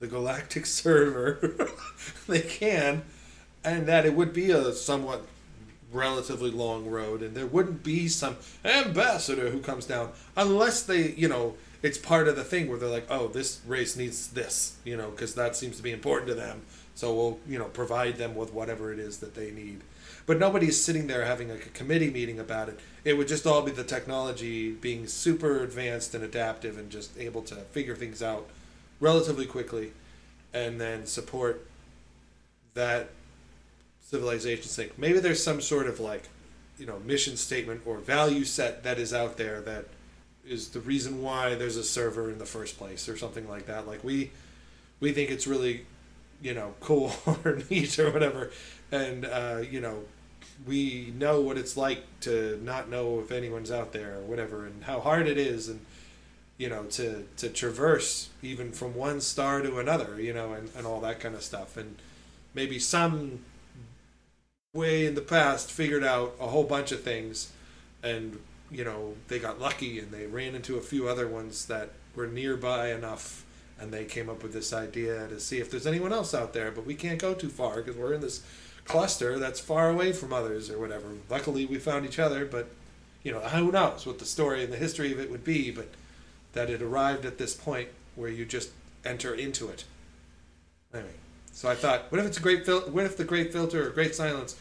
the 0.00 0.06
galactic 0.06 0.66
server 0.66 1.70
they 2.26 2.40
can 2.40 3.02
and 3.64 3.86
that 3.86 4.04
it 4.04 4.14
would 4.14 4.32
be 4.32 4.50
a 4.50 4.72
somewhat 4.72 5.24
relatively 5.92 6.50
long 6.50 6.86
road 6.86 7.22
and 7.22 7.36
there 7.36 7.46
wouldn't 7.46 7.84
be 7.84 8.08
some 8.08 8.36
ambassador 8.64 9.50
who 9.50 9.60
comes 9.60 9.86
down 9.86 10.10
unless 10.36 10.82
they 10.82 11.12
you 11.12 11.28
know 11.28 11.54
it's 11.84 11.98
part 11.98 12.26
of 12.28 12.34
the 12.34 12.42
thing 12.42 12.68
where 12.68 12.78
they're 12.78 12.88
like 12.88 13.06
oh 13.10 13.28
this 13.28 13.60
race 13.66 13.94
needs 13.94 14.28
this 14.28 14.76
you 14.84 14.96
know 14.96 15.10
because 15.10 15.34
that 15.34 15.54
seems 15.54 15.76
to 15.76 15.82
be 15.82 15.92
important 15.92 16.28
to 16.28 16.34
them. 16.34 16.62
So 16.96 17.14
we'll 17.14 17.38
you 17.46 17.58
know 17.58 17.66
provide 17.66 18.16
them 18.16 18.34
with 18.34 18.52
whatever 18.52 18.92
it 18.92 18.98
is 18.98 19.18
that 19.18 19.34
they 19.34 19.50
need. 19.50 19.82
But 20.26 20.38
nobody's 20.38 20.82
sitting 20.82 21.06
there 21.06 21.24
having 21.24 21.50
like 21.50 21.66
a 21.66 21.70
committee 21.70 22.10
meeting 22.10 22.40
about 22.40 22.70
it. 22.70 22.80
It 23.04 23.18
would 23.18 23.28
just 23.28 23.46
all 23.46 23.60
be 23.62 23.72
the 23.72 23.84
technology 23.84 24.72
being 24.72 25.06
super 25.06 25.62
advanced 25.62 26.14
and 26.14 26.24
adaptive 26.24 26.78
and 26.78 26.90
just 26.90 27.18
able 27.18 27.42
to 27.42 27.56
figure 27.56 27.94
things 27.94 28.22
out 28.22 28.48
relatively 29.00 29.44
quickly 29.44 29.92
and 30.54 30.80
then 30.80 31.04
support 31.04 31.66
that 32.72 33.10
civilization's 34.00 34.70
sake. 34.70 34.98
Maybe 34.98 35.18
there's 35.18 35.42
some 35.42 35.60
sort 35.60 35.86
of 35.88 36.00
like, 36.00 36.28
you 36.78 36.86
know, 36.86 37.00
mission 37.00 37.36
statement 37.36 37.82
or 37.84 37.98
value 37.98 38.44
set 38.44 38.82
that 38.84 38.98
is 38.98 39.12
out 39.12 39.36
there 39.36 39.60
that 39.62 39.86
is 40.46 40.68
the 40.68 40.80
reason 40.80 41.22
why 41.22 41.54
there's 41.54 41.76
a 41.76 41.84
server 41.84 42.30
in 42.30 42.38
the 42.38 42.46
first 42.46 42.78
place 42.78 43.08
or 43.08 43.16
something 43.16 43.48
like 43.48 43.66
that. 43.66 43.86
Like 43.86 44.04
we 44.04 44.30
we 45.00 45.12
think 45.12 45.30
it's 45.30 45.46
really, 45.46 45.86
you 46.42 46.54
know, 46.54 46.74
cool 46.80 47.12
or 47.44 47.60
neat 47.70 47.98
or 47.98 48.10
whatever. 48.10 48.50
And 48.92 49.24
uh, 49.24 49.62
you 49.68 49.80
know, 49.80 50.04
we 50.66 51.12
know 51.16 51.40
what 51.40 51.58
it's 51.58 51.76
like 51.76 52.04
to 52.20 52.60
not 52.62 52.88
know 52.88 53.20
if 53.20 53.32
anyone's 53.32 53.70
out 53.70 53.92
there 53.92 54.16
or 54.16 54.22
whatever 54.22 54.66
and 54.66 54.84
how 54.84 55.00
hard 55.00 55.26
it 55.26 55.38
is 55.38 55.68
and 55.68 55.80
you 56.56 56.68
know 56.68 56.84
to 56.84 57.26
to 57.36 57.48
traverse 57.48 58.28
even 58.42 58.70
from 58.70 58.94
one 58.94 59.20
star 59.20 59.60
to 59.60 59.78
another 59.78 60.20
you 60.20 60.32
know 60.32 60.52
and, 60.52 60.70
and 60.76 60.86
all 60.86 61.00
that 61.00 61.18
kind 61.18 61.34
of 61.34 61.42
stuff 61.42 61.76
and 61.76 61.96
maybe 62.54 62.78
some 62.78 63.40
way 64.72 65.06
in 65.06 65.14
the 65.14 65.20
past 65.20 65.70
figured 65.70 66.04
out 66.04 66.34
a 66.40 66.46
whole 66.46 66.64
bunch 66.64 66.92
of 66.92 67.02
things 67.02 67.50
and 68.02 68.38
you 68.74 68.84
know 68.84 69.14
they 69.28 69.38
got 69.38 69.60
lucky 69.60 69.98
and 69.98 70.10
they 70.10 70.26
ran 70.26 70.54
into 70.54 70.76
a 70.76 70.80
few 70.80 71.08
other 71.08 71.28
ones 71.28 71.66
that 71.66 71.90
were 72.14 72.26
nearby 72.26 72.92
enough 72.92 73.44
and 73.78 73.92
they 73.92 74.04
came 74.04 74.28
up 74.28 74.42
with 74.42 74.52
this 74.52 74.72
idea 74.72 75.26
to 75.28 75.40
see 75.40 75.58
if 75.58 75.70
there's 75.70 75.86
anyone 75.86 76.12
else 76.12 76.34
out 76.34 76.52
there 76.52 76.70
but 76.70 76.86
we 76.86 76.94
can't 76.94 77.20
go 77.20 77.34
too 77.34 77.48
far 77.48 77.76
because 77.76 77.96
we're 77.96 78.14
in 78.14 78.20
this 78.20 78.42
cluster 78.84 79.38
that's 79.38 79.60
far 79.60 79.90
away 79.90 80.12
from 80.12 80.32
others 80.32 80.70
or 80.70 80.78
whatever 80.78 81.08
luckily 81.30 81.64
we 81.64 81.78
found 81.78 82.04
each 82.04 82.18
other 82.18 82.44
but 82.44 82.68
you 83.22 83.32
know 83.32 83.40
who 83.40 83.72
knows 83.72 84.06
what 84.06 84.18
the 84.18 84.24
story 84.24 84.62
and 84.62 84.72
the 84.72 84.76
history 84.76 85.12
of 85.12 85.18
it 85.18 85.30
would 85.30 85.44
be 85.44 85.70
but 85.70 85.88
that 86.54 86.70
it 86.70 86.80
arrived 86.80 87.24
at 87.24 87.38
this 87.38 87.54
point 87.54 87.88
where 88.14 88.30
you 88.30 88.44
just 88.44 88.70
enter 89.04 89.34
into 89.34 89.68
it. 89.68 89.84
Anyway, 90.92 91.10
so 91.52 91.68
I 91.68 91.74
thought, 91.74 92.10
what 92.10 92.20
if 92.20 92.26
it's 92.26 92.38
a 92.38 92.42
great 92.42 92.64
fil- 92.64 92.90
What 92.90 93.04
if 93.04 93.16
the 93.16 93.24
great 93.24 93.52
filter 93.52 93.86
or 93.86 93.90
great 93.90 94.14
silence 94.14 94.56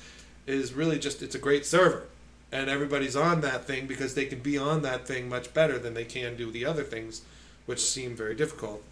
is 0.46 0.74
really 0.74 1.00
just 1.00 1.22
it's 1.22 1.36
a 1.36 1.40
great 1.40 1.66
server, 1.66 2.08
and 2.54 2.70
everybody's 2.70 3.16
on 3.16 3.42
that 3.42 3.66
thing 3.66 3.88
because 3.88 4.14
they 4.14 4.26
can 4.26 4.40
be 4.40 4.60
on 4.60 4.84
that 4.84 5.08
thing 5.08 5.28
much 5.28 5.54
better 5.56 5.80
than 5.80 5.96
they 5.96 6.06
can 6.06 6.38
do 6.38 6.52
the 6.52 6.64
other 6.64 6.84
things, 6.84 7.24
which 7.66 7.82
seem 7.82 8.16
very 8.16 8.36
difficult. 8.36 8.84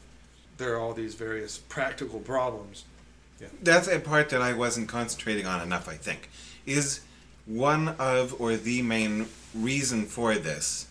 There 0.57 0.73
are 0.73 0.79
all 0.79 0.93
these 0.93 1.13
various 1.13 1.59
practical 1.59 2.19
problems. 2.19 2.85
Yeah. 3.39 3.47
That's 3.61 3.87
a 3.87 3.99
part 3.99 4.29
that 4.29 4.41
I 4.41 4.53
wasn't 4.53 4.89
concentrating 4.89 5.45
on 5.45 5.61
enough, 5.61 5.87
I 5.87 5.93
think. 5.93 6.31
Is 6.65 7.01
one 7.45 7.89
of, 7.99 8.39
or 8.41 8.55
the 8.55 8.81
main 8.81 9.27
reason 9.53 10.05
for 10.05 10.35
this, 10.35 10.87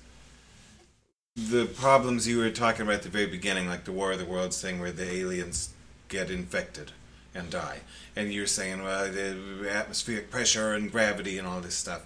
the 1.35 1.67
problems 1.67 2.29
you 2.29 2.39
were 2.39 2.50
talking 2.50 2.83
about 2.83 2.97
at 2.97 3.03
the 3.03 3.09
very 3.09 3.27
beginning, 3.27 3.67
like 3.67 3.85
the 3.85 3.93
War 3.93 4.12
of 4.12 4.21
the 4.21 4.25
Worlds 4.25 4.61
thing 4.62 4.79
where 4.79 4.93
the 4.93 5.11
aliens 5.11 5.71
get 6.09 6.31
infected 6.31 6.93
and 7.35 7.50
die. 7.50 7.81
And 8.15 8.33
you're 8.33 8.47
saying, 8.47 8.83
well, 8.83 9.11
the 9.11 9.69
atmospheric 9.69 10.31
pressure 10.31 10.75
and 10.75 10.91
gravity 10.91 11.37
and 11.37 11.49
all 11.49 11.61
this 11.61 11.75
stuff. 11.75 12.05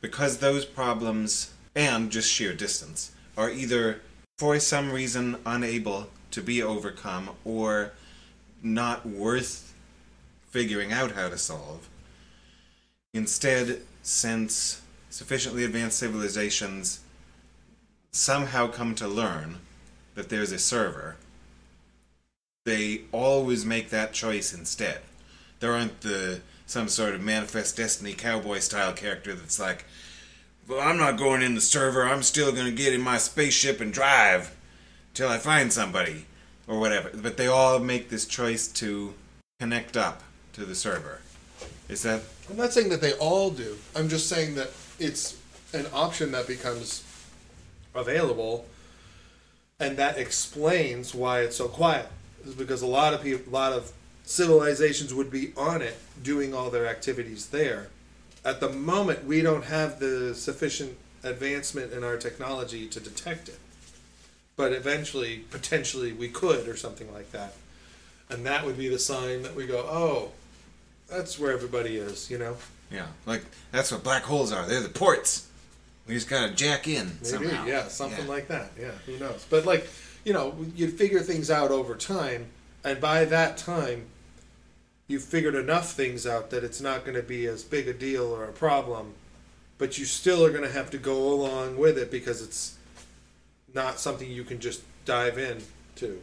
Because 0.00 0.38
those 0.38 0.64
problems, 0.64 1.52
and 1.74 2.10
just 2.10 2.30
sheer 2.30 2.54
distance, 2.54 3.12
are 3.36 3.50
either 3.50 4.00
for 4.38 4.58
some 4.58 4.90
reason 4.90 5.36
unable 5.44 6.08
to 6.30 6.42
be 6.42 6.62
overcome 6.62 7.30
or 7.44 7.92
not 8.62 9.06
worth 9.06 9.74
figuring 10.50 10.92
out 10.92 11.12
how 11.12 11.28
to 11.28 11.38
solve. 11.38 11.88
Instead, 13.12 13.82
since 14.02 14.80
sufficiently 15.10 15.64
advanced 15.64 15.98
civilizations 15.98 17.00
somehow 18.12 18.66
come 18.66 18.94
to 18.94 19.06
learn 19.06 19.58
that 20.14 20.28
there's 20.28 20.52
a 20.52 20.58
server, 20.58 21.16
they 22.64 23.02
always 23.12 23.64
make 23.64 23.90
that 23.90 24.12
choice 24.12 24.52
instead. 24.52 25.00
There 25.60 25.72
aren't 25.72 26.00
the 26.00 26.40
some 26.70 26.86
sort 26.86 27.16
of 27.16 27.20
manifest 27.20 27.76
destiny 27.76 28.12
cowboy 28.12 28.60
style 28.60 28.92
character 28.92 29.34
that's 29.34 29.58
like, 29.58 29.84
well, 30.68 30.80
I'm 30.80 30.96
not 30.96 31.18
going 31.18 31.42
in 31.42 31.56
the 31.56 31.60
server. 31.60 32.04
I'm 32.04 32.22
still 32.22 32.52
going 32.52 32.66
to 32.66 32.72
get 32.72 32.94
in 32.94 33.00
my 33.00 33.18
spaceship 33.18 33.80
and 33.80 33.92
drive 33.92 34.54
till 35.12 35.28
I 35.28 35.38
find 35.38 35.72
somebody 35.72 36.26
or 36.68 36.78
whatever. 36.78 37.10
But 37.12 37.36
they 37.36 37.48
all 37.48 37.80
make 37.80 38.08
this 38.08 38.24
choice 38.24 38.68
to 38.68 39.14
connect 39.58 39.96
up 39.96 40.22
to 40.52 40.64
the 40.64 40.76
server. 40.76 41.20
Is 41.88 42.02
that 42.02 42.22
I'm 42.48 42.56
not 42.56 42.72
saying 42.72 42.90
that 42.90 43.00
they 43.00 43.14
all 43.14 43.50
do. 43.50 43.76
I'm 43.96 44.08
just 44.08 44.28
saying 44.28 44.54
that 44.54 44.70
it's 45.00 45.36
an 45.72 45.86
option 45.92 46.30
that 46.32 46.46
becomes 46.46 47.04
available, 47.96 48.64
and 49.80 49.96
that 49.96 50.18
explains 50.18 51.16
why 51.16 51.40
it's 51.40 51.56
so 51.56 51.66
quiet. 51.66 52.06
Is 52.44 52.54
because 52.54 52.82
a 52.82 52.86
lot 52.86 53.12
of 53.12 53.24
people, 53.24 53.52
a 53.52 53.54
lot 53.54 53.72
of 53.72 53.92
civilizations 54.30 55.12
would 55.12 55.28
be 55.30 55.52
on 55.56 55.82
it, 55.82 55.98
doing 56.22 56.54
all 56.54 56.70
their 56.70 56.86
activities 56.86 57.46
there. 57.48 57.88
At 58.44 58.60
the 58.60 58.68
moment, 58.70 59.24
we 59.24 59.42
don't 59.42 59.64
have 59.64 59.98
the 59.98 60.34
sufficient 60.36 60.96
advancement 61.24 61.92
in 61.92 62.04
our 62.04 62.16
technology 62.16 62.86
to 62.86 63.00
detect 63.00 63.48
it. 63.48 63.58
But 64.56 64.72
eventually, 64.72 65.38
potentially, 65.50 66.12
we 66.12 66.28
could, 66.28 66.68
or 66.68 66.76
something 66.76 67.12
like 67.12 67.32
that. 67.32 67.54
And 68.28 68.46
that 68.46 68.64
would 68.64 68.78
be 68.78 68.88
the 68.88 69.00
sign 69.00 69.42
that 69.42 69.56
we 69.56 69.66
go, 69.66 69.78
oh, 69.78 70.30
that's 71.10 71.36
where 71.38 71.50
everybody 71.52 71.96
is, 71.96 72.30
you 72.30 72.38
know? 72.38 72.56
yeah? 72.88 73.06
Like 73.26 73.42
that's 73.72 73.90
what 73.90 74.04
black 74.04 74.22
holes 74.22 74.52
are. 74.52 74.64
They're 74.66 74.80
the 74.80 74.88
ports. 74.88 75.48
We 76.06 76.14
just 76.14 76.28
gotta 76.28 76.52
jack 76.54 76.86
in 76.86 77.06
Maybe, 77.06 77.24
somehow. 77.24 77.66
yeah, 77.66 77.88
something 77.88 78.24
Yeah. 78.26 78.30
like 78.30 78.46
that. 78.48 78.70
Yeah, 78.80 78.92
who 79.06 79.18
knows? 79.18 79.44
But 79.50 79.66
like, 79.66 79.88
you 80.24 80.32
know, 80.32 80.54
you 80.76 80.88
figure 80.88 81.20
things 81.20 81.50
out 81.50 81.70
over 81.72 81.96
time, 81.96 82.46
and 82.84 83.00
by 83.00 83.24
that 83.26 83.56
time, 83.58 84.06
you've 85.10 85.24
figured 85.24 85.56
enough 85.56 85.92
things 85.92 86.24
out 86.24 86.50
that 86.50 86.62
it's 86.62 86.80
not 86.80 87.04
going 87.04 87.16
to 87.16 87.22
be 87.22 87.46
as 87.46 87.64
big 87.64 87.88
a 87.88 87.92
deal 87.92 88.26
or 88.26 88.44
a 88.44 88.52
problem. 88.52 89.14
But 89.76 89.98
you 89.98 90.04
still 90.04 90.44
are 90.44 90.50
going 90.50 90.62
to 90.62 90.70
have 90.70 90.90
to 90.90 90.98
go 90.98 91.32
along 91.32 91.78
with 91.78 91.98
it 91.98 92.10
because 92.10 92.40
it's 92.42 92.76
not 93.74 93.98
something 93.98 94.30
you 94.30 94.44
can 94.44 94.60
just 94.60 94.82
dive 95.04 95.36
in 95.36 95.62
to. 95.96 96.22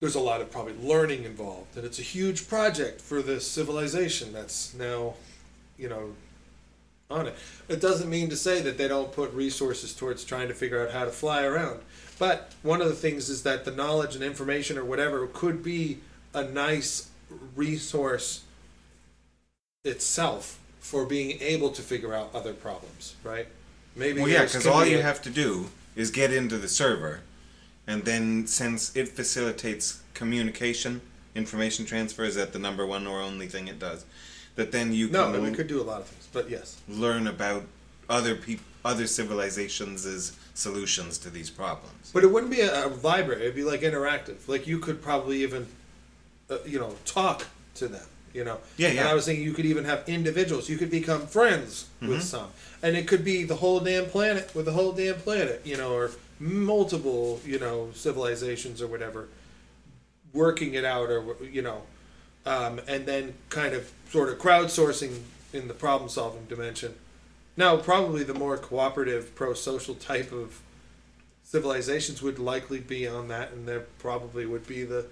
There's 0.00 0.14
a 0.14 0.20
lot 0.20 0.40
of 0.40 0.50
probably 0.50 0.74
learning 0.80 1.24
involved, 1.24 1.76
and 1.76 1.84
it's 1.84 1.98
a 1.98 2.02
huge 2.02 2.48
project 2.48 3.00
for 3.00 3.20
this 3.20 3.46
civilization 3.46 4.32
that's 4.32 4.74
now, 4.74 5.14
you 5.76 5.88
know, 5.88 6.14
on 7.10 7.26
it. 7.26 7.34
It 7.68 7.80
doesn't 7.80 8.08
mean 8.08 8.30
to 8.30 8.36
say 8.36 8.62
that 8.62 8.78
they 8.78 8.88
don't 8.88 9.12
put 9.12 9.32
resources 9.32 9.92
towards 9.92 10.24
trying 10.24 10.48
to 10.48 10.54
figure 10.54 10.82
out 10.82 10.92
how 10.92 11.04
to 11.04 11.10
fly 11.10 11.42
around. 11.42 11.80
But 12.18 12.52
one 12.62 12.80
of 12.80 12.88
the 12.88 12.94
things 12.94 13.28
is 13.28 13.42
that 13.42 13.64
the 13.64 13.72
knowledge 13.72 14.14
and 14.14 14.22
information 14.22 14.78
or 14.78 14.84
whatever 14.84 15.26
could 15.26 15.62
be 15.62 15.98
a 16.32 16.44
nice 16.44 17.09
resource 17.56 18.42
itself 19.84 20.58
for 20.80 21.04
being 21.06 21.40
able 21.40 21.70
to 21.70 21.82
figure 21.82 22.14
out 22.14 22.30
other 22.34 22.52
problems, 22.52 23.14
right? 23.24 23.46
Maybe 23.96 24.20
Well, 24.20 24.30
yeah, 24.30 24.44
because 24.44 24.66
all 24.66 24.84
you 24.86 25.02
have 25.02 25.20
to 25.22 25.30
do 25.30 25.70
is 25.96 26.10
get 26.10 26.32
into 26.32 26.58
the 26.58 26.68
server, 26.68 27.20
and 27.86 28.04
then 28.04 28.46
since 28.46 28.94
it 28.96 29.08
facilitates 29.08 30.02
communication, 30.14 31.00
information 31.34 31.84
transfer 31.84 32.24
is 32.24 32.34
that 32.36 32.52
the 32.52 32.58
number 32.58 32.86
one 32.86 33.06
or 33.06 33.20
only 33.20 33.46
thing 33.46 33.68
it 33.68 33.78
does. 33.78 34.04
That 34.56 34.72
then 34.72 34.92
you 34.92 35.08
No, 35.08 35.32
can 35.32 35.42
we 35.42 35.52
could 35.52 35.68
do 35.68 35.80
a 35.80 35.84
lot 35.84 36.00
of 36.00 36.06
things, 36.06 36.28
but 36.32 36.50
yes. 36.50 36.80
learn 36.88 37.26
about 37.26 37.64
other 38.08 38.34
peop- 38.34 38.60
other 38.84 39.06
civilizations' 39.06 40.32
solutions 40.54 41.18
to 41.18 41.30
these 41.30 41.50
problems. 41.50 42.10
But 42.12 42.24
it 42.24 42.28
wouldn't 42.28 42.50
be 42.50 42.60
a, 42.60 42.86
a 42.86 42.88
library. 42.88 43.42
It'd 43.42 43.54
be 43.54 43.64
like 43.64 43.80
interactive. 43.82 44.48
Like 44.48 44.66
you 44.66 44.78
could 44.78 45.02
probably 45.02 45.42
even, 45.42 45.66
uh, 46.50 46.58
you 46.66 46.78
know, 46.78 46.94
talk 47.04 47.46
to 47.76 47.88
them. 47.88 48.04
You 48.32 48.44
know. 48.44 48.58
Yeah, 48.76 48.90
And. 48.90 49.08
I 49.08 49.14
was 49.14 49.24
thinking 49.24 49.44
you 49.44 49.52
could 49.52 49.66
even 49.66 49.84
have 49.84 50.08
individuals. 50.08 50.68
You 50.68 50.76
could 50.78 50.90
become 50.90 51.26
friends 51.26 51.86
Mm-hmm. 52.00 52.12
with 52.12 52.22
some, 52.22 52.48
and 52.82 52.96
it 52.96 53.06
could 53.06 53.24
be 53.24 53.44
the 53.44 53.56
whole 53.56 53.78
damn 53.80 54.06
planet 54.06 54.54
with 54.54 54.64
the 54.64 54.72
whole 54.72 54.92
damn 54.92 55.16
planet. 55.16 55.60
You 55.64 55.76
know, 55.76 55.92
or 55.92 56.10
multiple, 56.38 57.40
you 57.44 57.58
know, 57.58 57.90
civilizations 57.92 58.80
or 58.80 58.86
whatever, 58.86 59.28
working 60.32 60.74
it 60.74 60.84
out, 60.84 61.10
or 61.10 61.36
you 61.42 61.60
know, 61.62 61.82
um, 62.46 62.80
and 62.88 63.04
then 63.04 63.34
kind 63.50 63.74
of 63.74 63.90
sort 64.10 64.28
of 64.30 64.38
crowdsourcing 64.38 65.20
in 65.52 65.68
the 65.68 65.74
problem 65.74 66.08
solving 66.08 66.44
dimension. 66.46 66.94
Now, 67.56 67.76
probably 67.76 68.22
the 68.24 68.32
more 68.32 68.56
cooperative, 68.56 69.34
pro 69.34 69.52
social 69.54 69.94
type 69.94 70.32
of 70.32 70.60
civilizations 71.42 72.22
would 72.22 72.38
likely 72.38 72.80
be 72.80 73.06
on 73.06 73.28
that, 73.28 73.52
and 73.52 73.66
there 73.66 73.84
probably 73.98 74.46
would 74.46 74.66
be 74.66 74.84
the 74.84 75.06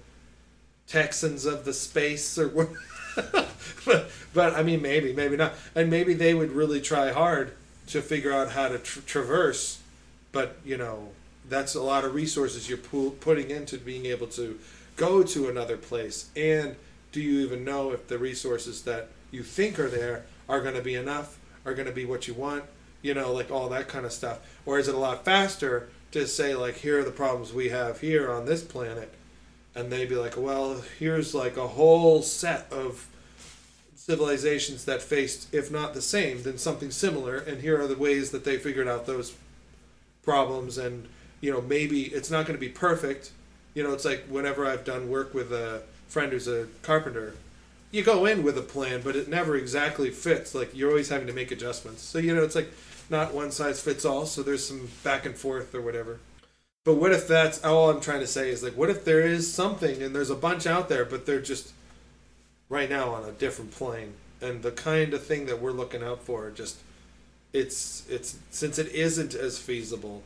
Texans 0.89 1.45
of 1.45 1.65
the 1.65 1.73
space 1.73 2.37
or 2.37 2.49
what. 2.49 2.69
but, 3.85 4.09
but 4.33 4.53
I 4.55 4.63
mean, 4.63 4.81
maybe, 4.81 5.13
maybe 5.13 5.37
not, 5.37 5.53
and 5.75 5.89
maybe 5.89 6.13
they 6.13 6.33
would 6.33 6.51
really 6.51 6.81
try 6.81 7.11
hard 7.11 7.53
to 7.87 8.01
figure 8.01 8.33
out 8.33 8.51
how 8.51 8.67
to 8.69 8.79
tr- 8.79 9.01
traverse. 9.01 9.79
But 10.31 10.57
you 10.65 10.77
know, 10.77 11.09
that's 11.47 11.75
a 11.75 11.81
lot 11.81 12.05
of 12.05 12.13
resources 12.13 12.69
you're 12.69 12.77
pu- 12.77 13.11
putting 13.11 13.49
into 13.49 13.77
being 13.77 14.05
able 14.05 14.27
to 14.27 14.59
go 14.95 15.23
to 15.23 15.47
another 15.47 15.77
place. 15.77 16.29
And 16.35 16.75
do 17.11 17.21
you 17.21 17.45
even 17.45 17.63
know 17.63 17.91
if 17.91 18.07
the 18.07 18.17
resources 18.17 18.83
that 18.83 19.09
you 19.31 19.43
think 19.43 19.79
are 19.79 19.89
there 19.89 20.25
are 20.47 20.61
going 20.61 20.75
to 20.75 20.81
be 20.81 20.95
enough? 20.95 21.37
Are 21.65 21.73
going 21.73 21.87
to 21.87 21.93
be 21.93 22.05
what 22.05 22.27
you 22.27 22.33
want? 22.33 22.63
You 23.01 23.13
know, 23.13 23.31
like 23.31 23.51
all 23.51 23.69
that 23.69 23.87
kind 23.87 24.05
of 24.05 24.11
stuff. 24.11 24.39
Or 24.65 24.79
is 24.79 24.87
it 24.87 24.95
a 24.95 24.99
lot 24.99 25.25
faster 25.25 25.89
to 26.11 26.27
say 26.27 26.55
like, 26.55 26.77
here 26.77 26.99
are 26.99 27.03
the 27.03 27.11
problems 27.11 27.53
we 27.53 27.69
have 27.69 28.01
here 28.01 28.31
on 28.31 28.45
this 28.45 28.63
planet? 28.63 29.13
And 29.75 29.91
they'd 29.91 30.09
be 30.09 30.15
like, 30.15 30.35
well, 30.37 30.81
here's 30.97 31.33
like 31.33 31.57
a 31.57 31.67
whole 31.67 32.21
set 32.21 32.71
of 32.71 33.07
civilizations 33.95 34.85
that 34.85 35.01
faced, 35.01 35.53
if 35.53 35.71
not 35.71 35.93
the 35.93 36.01
same, 36.01 36.41
then 36.43 36.57
something 36.57 36.89
similar, 36.89 37.37
and 37.37 37.61
here 37.61 37.79
are 37.79 37.87
the 37.87 37.95
ways 37.95 38.31
that 38.31 38.43
they 38.43 38.57
figured 38.57 38.87
out 38.87 39.05
those 39.05 39.35
problems, 40.23 40.77
and 40.77 41.07
you 41.41 41.51
know, 41.51 41.61
maybe 41.61 42.03
it's 42.03 42.31
not 42.31 42.45
going 42.45 42.57
to 42.57 42.59
be 42.59 42.69
perfect. 42.69 43.31
You 43.73 43.83
know, 43.83 43.93
it's 43.93 44.05
like 44.05 44.25
whenever 44.27 44.65
I've 44.65 44.83
done 44.83 45.09
work 45.09 45.33
with 45.33 45.53
a 45.53 45.83
friend 46.07 46.31
who's 46.31 46.47
a 46.47 46.67
carpenter, 46.81 47.35
you 47.91 48.03
go 48.03 48.25
in 48.25 48.43
with 48.43 48.57
a 48.57 48.61
plan, 48.61 49.01
but 49.03 49.15
it 49.15 49.27
never 49.27 49.55
exactly 49.55 50.09
fits. 50.09 50.53
Like 50.53 50.75
you're 50.75 50.89
always 50.89 51.09
having 51.09 51.27
to 51.27 51.33
make 51.33 51.51
adjustments. 51.51 52.01
So 52.01 52.19
you 52.19 52.35
know, 52.35 52.43
it's 52.43 52.55
like 52.55 52.71
not 53.09 53.33
one 53.33 53.51
size 53.51 53.79
fits 53.79 54.05
all. 54.05 54.25
So 54.25 54.43
there's 54.43 54.65
some 54.67 54.89
back 55.03 55.25
and 55.25 55.35
forth 55.35 55.73
or 55.73 55.81
whatever. 55.81 56.19
But 56.89 56.95
what 56.95 57.11
if 57.11 57.27
that's 57.27 57.63
all 57.63 57.91
I'm 57.91 58.01
trying 58.01 58.21
to 58.21 58.25
say 58.25 58.49
is 58.49 58.63
like, 58.63 58.75
what 58.75 58.89
if 58.89 59.05
there 59.05 59.21
is 59.21 59.53
something 59.53 60.01
and 60.01 60.15
there's 60.15 60.31
a 60.31 60.35
bunch 60.35 60.65
out 60.65 60.89
there, 60.89 61.05
but 61.05 61.27
they're 61.27 61.39
just 61.39 61.71
right 62.67 62.89
now 62.89 63.11
on 63.11 63.25
a 63.25 63.31
different 63.31 63.69
plane, 63.69 64.13
and 64.41 64.63
the 64.63 64.71
kind 64.71 65.13
of 65.13 65.23
thing 65.23 65.45
that 65.45 65.61
we're 65.61 65.69
looking 65.71 66.01
out 66.01 66.23
for 66.23 66.49
just 66.49 66.77
it's 67.53 68.07
it's 68.09 68.39
since 68.49 68.79
it 68.79 68.87
isn't 68.87 69.35
as 69.35 69.59
feasible, 69.59 70.23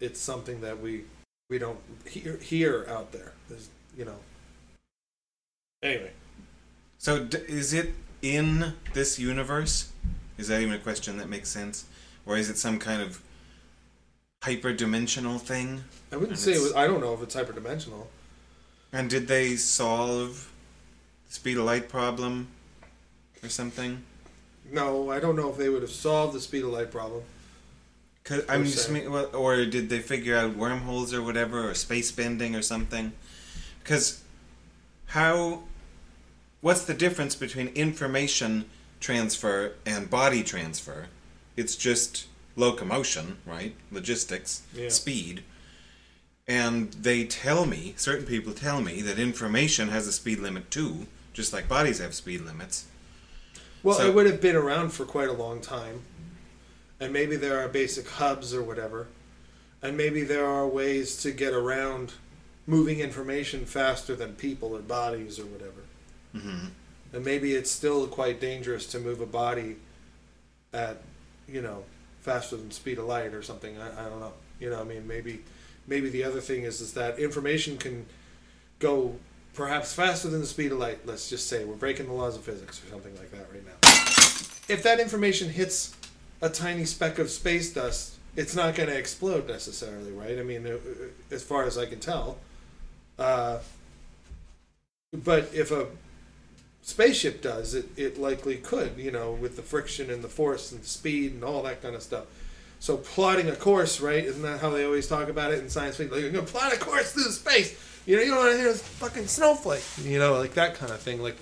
it's 0.00 0.18
something 0.18 0.62
that 0.62 0.80
we 0.80 1.04
we 1.50 1.58
don't 1.58 1.80
hear 2.06 2.38
hear 2.38 2.86
out 2.88 3.12
there. 3.12 3.34
There's 3.50 3.68
you 3.94 4.06
know. 4.06 4.16
Anyway, 5.82 6.12
So, 6.96 7.22
d- 7.22 7.36
is 7.46 7.74
it 7.74 7.92
in 8.22 8.72
this 8.94 9.18
universe? 9.18 9.92
Is 10.38 10.48
that 10.48 10.62
even 10.62 10.72
a 10.72 10.78
question 10.78 11.18
that 11.18 11.28
makes 11.28 11.50
sense, 11.50 11.84
or 12.24 12.38
is 12.38 12.48
it 12.48 12.56
some 12.56 12.78
kind 12.78 13.02
of 13.02 13.20
hyperdimensional 14.52 15.40
thing? 15.40 15.84
I 16.12 16.16
wouldn't 16.16 16.38
say 16.38 16.52
it 16.54 16.60
was. 16.62 16.74
I 16.74 16.86
don't 16.86 17.00
know 17.00 17.14
if 17.14 17.22
it's 17.22 17.34
hyperdimensional. 17.34 18.06
And 18.92 19.10
did 19.10 19.28
they 19.28 19.56
solve 19.56 20.50
the 21.28 21.34
speed 21.34 21.58
of 21.58 21.64
light 21.64 21.88
problem 21.88 22.48
or 23.42 23.48
something? 23.48 24.02
No, 24.70 25.10
I 25.10 25.20
don't 25.20 25.36
know 25.36 25.50
if 25.50 25.56
they 25.56 25.68
would 25.68 25.82
have 25.82 25.90
solved 25.90 26.34
the 26.34 26.40
speed 26.40 26.64
of 26.64 26.70
light 26.70 26.90
problem. 26.90 27.22
'Cause- 28.24 28.44
I 28.48 28.58
mean, 28.58 28.70
just 28.70 28.90
or 29.34 29.64
did 29.64 29.88
they 29.88 30.00
figure 30.00 30.36
out 30.36 30.54
wormholes 30.54 31.14
or 31.14 31.22
whatever, 31.22 31.70
or 31.70 31.74
space 31.74 32.10
bending 32.12 32.54
or 32.54 32.60
something? 32.62 33.12
Because 33.82 34.20
how? 35.06 35.64
What's 36.60 36.82
the 36.82 36.92
difference 36.92 37.34
between 37.34 37.68
information 37.68 38.68
transfer 39.00 39.74
and 39.86 40.10
body 40.10 40.42
transfer? 40.42 41.06
It's 41.56 41.74
just 41.74 42.26
locomotion, 42.58 43.38
right? 43.46 43.74
Logistics, 43.90 44.62
Yeah. 44.74 44.88
speed. 44.88 45.44
And 46.46 46.92
they 46.92 47.24
tell 47.24 47.66
me, 47.66 47.94
certain 47.96 48.26
people 48.26 48.52
tell 48.52 48.80
me, 48.80 49.00
that 49.02 49.18
information 49.18 49.88
has 49.88 50.06
a 50.06 50.12
speed 50.12 50.40
limit 50.40 50.70
too, 50.70 51.06
just 51.32 51.52
like 51.52 51.68
bodies 51.68 51.98
have 51.98 52.14
speed 52.14 52.40
limits. 52.42 52.86
Well, 53.82 53.98
So- 53.98 54.08
it 54.08 54.14
would 54.14 54.26
have 54.26 54.40
been 54.40 54.56
around 54.56 54.90
for 54.90 55.04
quite 55.04 55.28
a 55.28 55.32
long 55.32 55.60
time. 55.60 56.02
And 57.00 57.12
maybe 57.12 57.36
there 57.36 57.60
are 57.60 57.68
basic 57.68 58.08
hubs 58.08 58.52
or 58.52 58.62
whatever. 58.62 59.06
And 59.80 59.96
maybe 59.96 60.24
there 60.24 60.44
are 60.46 60.66
ways 60.66 61.16
to 61.18 61.30
get 61.30 61.52
around 61.54 62.14
moving 62.66 62.98
information 62.98 63.64
faster 63.64 64.16
than 64.16 64.34
people 64.34 64.74
or 64.76 64.80
bodies 64.80 65.38
or 65.38 65.46
whatever. 65.46 65.82
hmm 66.32 66.66
And 67.12 67.24
maybe 67.24 67.54
it's 67.54 67.70
still 67.70 68.06
quite 68.08 68.40
dangerous 68.40 68.84
to 68.86 68.98
move 68.98 69.20
a 69.20 69.26
body 69.26 69.76
at, 70.74 71.02
you 71.46 71.62
know, 71.62 71.84
faster 72.28 72.58
than 72.58 72.70
speed 72.70 72.98
of 72.98 73.06
light 73.06 73.32
or 73.32 73.42
something. 73.42 73.78
I, 73.78 74.04
I 74.04 74.08
don't 74.10 74.20
know. 74.20 74.34
You 74.60 74.68
know, 74.68 74.80
I 74.80 74.84
mean, 74.84 75.06
maybe 75.06 75.40
maybe 75.86 76.10
the 76.10 76.24
other 76.24 76.42
thing 76.42 76.64
is 76.64 76.82
is 76.82 76.92
that 76.92 77.18
information 77.18 77.78
can 77.78 78.04
go 78.80 79.16
perhaps 79.54 79.94
faster 79.94 80.28
than 80.28 80.40
the 80.40 80.46
speed 80.46 80.72
of 80.72 80.78
light. 80.78 81.06
Let's 81.06 81.30
just 81.30 81.48
say 81.48 81.64
we're 81.64 81.76
breaking 81.76 82.06
the 82.06 82.12
laws 82.12 82.36
of 82.36 82.42
physics 82.42 82.84
or 82.84 82.88
something 82.90 83.16
like 83.16 83.30
that 83.30 83.46
right 83.50 83.64
now. 83.64 83.88
if 84.68 84.82
that 84.82 85.00
information 85.00 85.48
hits 85.48 85.96
a 86.42 86.50
tiny 86.50 86.84
speck 86.84 87.18
of 87.18 87.30
space 87.30 87.72
dust, 87.72 88.16
it's 88.36 88.54
not 88.54 88.74
going 88.74 88.90
to 88.90 88.96
explode 88.96 89.48
necessarily, 89.48 90.12
right? 90.12 90.38
I 90.38 90.42
mean, 90.42 90.66
uh, 90.66 90.70
uh, 90.70 91.34
as 91.34 91.42
far 91.42 91.64
as 91.64 91.78
I 91.78 91.86
can 91.86 91.98
tell. 91.98 92.38
Uh, 93.18 93.58
but 95.12 95.50
if 95.54 95.70
a 95.70 95.86
spaceship 96.88 97.42
does, 97.42 97.74
it, 97.74 97.86
it 97.98 98.18
likely 98.18 98.56
could, 98.56 98.96
you 98.96 99.10
know, 99.10 99.32
with 99.32 99.56
the 99.56 99.62
friction 99.62 100.08
and 100.10 100.24
the 100.24 100.28
force 100.28 100.72
and 100.72 100.80
the 100.80 100.86
speed 100.86 101.34
and 101.34 101.44
all 101.44 101.62
that 101.62 101.82
kind 101.82 101.94
of 101.94 102.02
stuff. 102.02 102.24
So 102.80 102.96
plotting 102.96 103.46
a 103.50 103.54
course, 103.54 104.00
right? 104.00 104.24
Isn't 104.24 104.40
that 104.40 104.60
how 104.60 104.70
they 104.70 104.86
always 104.86 105.06
talk 105.06 105.28
about 105.28 105.52
it 105.52 105.58
in 105.58 105.68
science 105.68 105.96
fiction? 105.96 106.14
Like, 106.14 106.22
you're 106.22 106.32
gonna 106.32 106.46
plot 106.46 106.72
a 106.72 106.78
course 106.78 107.12
through 107.12 107.24
space. 107.24 107.78
You 108.06 108.16
know, 108.16 108.22
you 108.22 108.30
don't 108.30 108.38
want 108.38 108.52
to 108.52 108.56
hear 108.56 108.72
this 108.72 108.82
fucking 108.82 109.26
snowflake. 109.26 109.84
You 110.02 110.18
know, 110.18 110.38
like 110.38 110.54
that 110.54 110.76
kind 110.76 110.90
of 110.90 110.98
thing. 110.98 111.20
Like, 111.20 111.36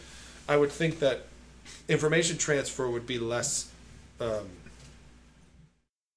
I 0.48 0.56
would 0.56 0.72
think 0.72 0.98
that 0.98 1.26
information 1.88 2.38
transfer 2.38 2.90
would 2.90 3.06
be 3.06 3.20
less 3.20 3.70
um, 4.20 4.48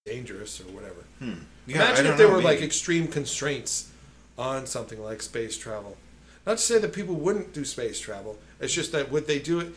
dangerous 0.08 0.60
or 0.60 0.64
whatever. 0.72 1.06
Yeah, 1.22 1.36
Imagine 1.68 2.08
if 2.08 2.18
there 2.18 2.30
know, 2.30 2.38
were 2.38 2.42
like 2.42 2.64
extreme 2.64 3.08
constraints 3.08 3.92
on 4.40 4.66
something 4.66 5.00
like 5.04 5.22
space 5.22 5.56
travel. 5.56 5.98
Not 6.46 6.58
to 6.58 6.64
say 6.64 6.80
that 6.80 6.94
people 6.94 7.16
wouldn't 7.16 7.54
do 7.54 7.66
space 7.66 8.00
travel. 8.00 8.38
It's 8.60 8.74
just 8.74 8.92
that 8.92 9.12
would 9.12 9.28
they 9.28 9.40
do 9.40 9.60
it 9.60 9.74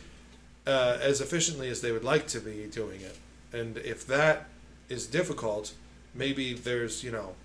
uh, 0.65 0.97
as 1.01 1.21
efficiently 1.21 1.69
as 1.69 1.81
they 1.81 1.91
would 1.91 2.03
like 2.03 2.27
to 2.27 2.39
be 2.39 2.67
doing 2.71 3.01
it? 3.01 3.17
And 3.51 3.77
if 3.77 4.07
that 4.07 4.47
is 4.89 5.05
difficult, 5.07 5.73
maybe 6.13 6.53
there's 6.53 7.03
you 7.03 7.11
know, 7.11 7.35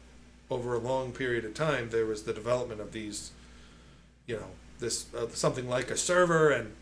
over 0.50 0.74
a 0.74 0.78
long 0.78 1.12
period 1.12 1.44
of 1.44 1.54
time, 1.54 1.90
there 1.90 2.06
was 2.06 2.22
the 2.22 2.32
development 2.32 2.80
of 2.80 2.92
these, 2.92 3.32
you 4.26 4.36
know, 4.36 4.50
this 4.78 5.12
uh, 5.14 5.28
something 5.34 5.68
like 5.68 5.90
a 5.90 5.96
server 5.96 6.50
and. 6.50 6.72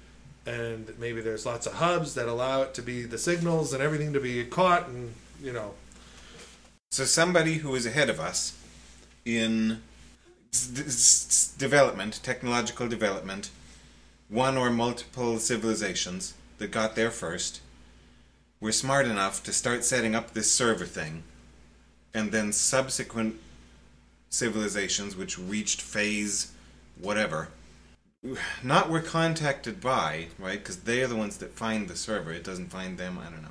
And 0.49 0.97
maybe 1.01 1.21
there's 1.21 1.45
lots 1.45 1.67
of 1.67 1.73
hubs 1.73 2.15
that 2.15 2.29
allow 2.29 2.63
it 2.63 2.73
to 2.75 2.83
be 2.83 3.03
the 3.03 3.19
signals 3.19 3.73
and 3.73 3.83
everything 3.83 4.13
to 4.13 4.21
be 4.21 4.45
caught, 4.45 4.87
and 4.87 5.13
you 5.43 5.53
know, 5.53 5.75
So 6.93 7.05
somebody 7.05 7.55
who 7.55 7.75
is 7.75 7.85
ahead 7.85 8.09
of 8.09 8.21
us 8.21 8.57
in 9.25 9.83
development, 11.59 12.21
technological 12.23 12.89
development, 12.89 13.51
one 14.29 14.57
or 14.57 14.71
multiple 14.71 15.39
civilizations 15.39 16.35
that 16.59 16.71
got 16.71 16.97
there 16.97 17.11
first, 17.11 17.61
were 18.61 18.73
smart 18.73 19.07
enough 19.07 19.43
to 19.45 19.53
start 19.53 19.85
setting 19.85 20.15
up 20.15 20.33
this 20.33 20.51
server 20.51 20.87
thing, 20.87 21.23
and 22.15 22.33
then 22.33 22.53
subsequent 22.53 23.37
civilizations 24.31 25.17
which 25.17 25.39
reached 25.39 25.81
phase 25.81 26.53
whatever 27.01 27.49
not 28.63 28.91
were 28.91 29.01
contacted 29.01 29.81
by 29.81 30.27
right 30.39 30.59
because 30.59 30.79
they 30.79 31.01
are 31.01 31.07
the 31.07 31.15
ones 31.15 31.37
that 31.37 31.55
find 31.55 31.87
the 31.87 31.97
server 31.97 32.33
it 32.33 32.43
doesn't 32.43 32.67
find 32.67 32.99
them 32.99 33.19
i 33.19 33.31
don't 33.31 33.43
know 33.43 33.49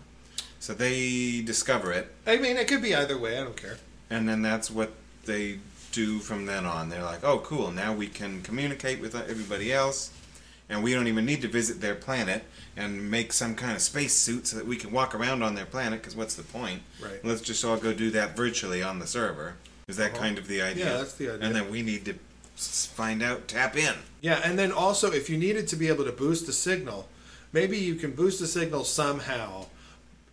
so 0.60 0.74
they 0.74 1.42
discover 1.42 1.92
it 1.92 2.12
I 2.26 2.38
mean, 2.38 2.58
it 2.58 2.68
could 2.68 2.82
be 2.82 2.96
either 2.96 3.18
way. 3.20 3.38
I 3.38 3.44
don't 3.44 3.56
care. 3.56 3.78
and 4.10 4.28
then 4.28 4.42
that's 4.42 4.72
what 4.72 4.94
they 5.26 5.60
do 5.96 6.20
from 6.20 6.46
then 6.46 6.66
on. 6.66 6.90
They're 6.90 7.04
like, 7.04 7.24
oh, 7.24 7.40
cool, 7.40 7.72
now 7.72 7.94
we 7.94 8.08
can 8.08 8.42
communicate 8.42 9.00
with 9.00 9.16
everybody 9.16 9.72
else, 9.72 10.12
and 10.70 10.84
we 10.84 10.94
don't 10.94 11.08
even 11.08 11.26
need 11.26 11.42
to 11.42 11.48
visit 11.48 11.80
their 11.80 11.96
planet 11.96 12.44
and 12.76 13.10
make 13.10 13.32
some 13.32 13.56
kind 13.56 13.74
of 13.74 13.82
space 13.82 14.14
suit 14.14 14.46
so 14.48 14.58
that 14.58 14.68
we 14.68 14.76
can 14.76 14.92
walk 14.92 15.16
around 15.16 15.42
on 15.42 15.56
their 15.56 15.66
planet, 15.66 16.02
because 16.02 16.16
what's 16.16 16.36
the 16.36 16.44
point? 16.44 16.82
Right. 17.02 17.24
Let's 17.24 17.42
just 17.42 17.64
all 17.64 17.78
go 17.78 17.94
do 17.94 18.12
that 18.12 18.36
virtually 18.36 18.84
on 18.84 19.00
the 19.00 19.08
server. 19.08 19.56
Is 19.88 19.98
that 19.98 20.12
uh-huh. 20.12 20.22
kind 20.22 20.38
of 20.38 20.48
the 20.48 20.62
idea? 20.62 20.86
Yeah, 20.86 20.98
that's 20.98 21.14
the 21.14 21.30
idea. 21.30 21.48
And 21.48 21.56
then 21.56 21.72
we 21.72 21.82
need 21.82 22.06
to 22.06 22.16
find 22.56 23.24
out, 23.24 23.48
tap 23.48 23.78
in. 23.78 23.96
Yeah, 24.22 24.42
and 24.44 24.60
then 24.60 24.72
also 24.72 25.12
if 25.12 25.30
you 25.30 25.38
needed 25.38 25.68
to 25.70 25.76
be 25.76 25.88
able 25.88 26.04
to 26.04 26.12
boost 26.12 26.46
the 26.46 26.54
signal, 26.54 27.08
maybe 27.54 27.78
you 27.78 27.96
can 27.96 28.12
boost 28.12 28.40
the 28.42 28.48
signal 28.48 28.84
somehow, 28.84 29.68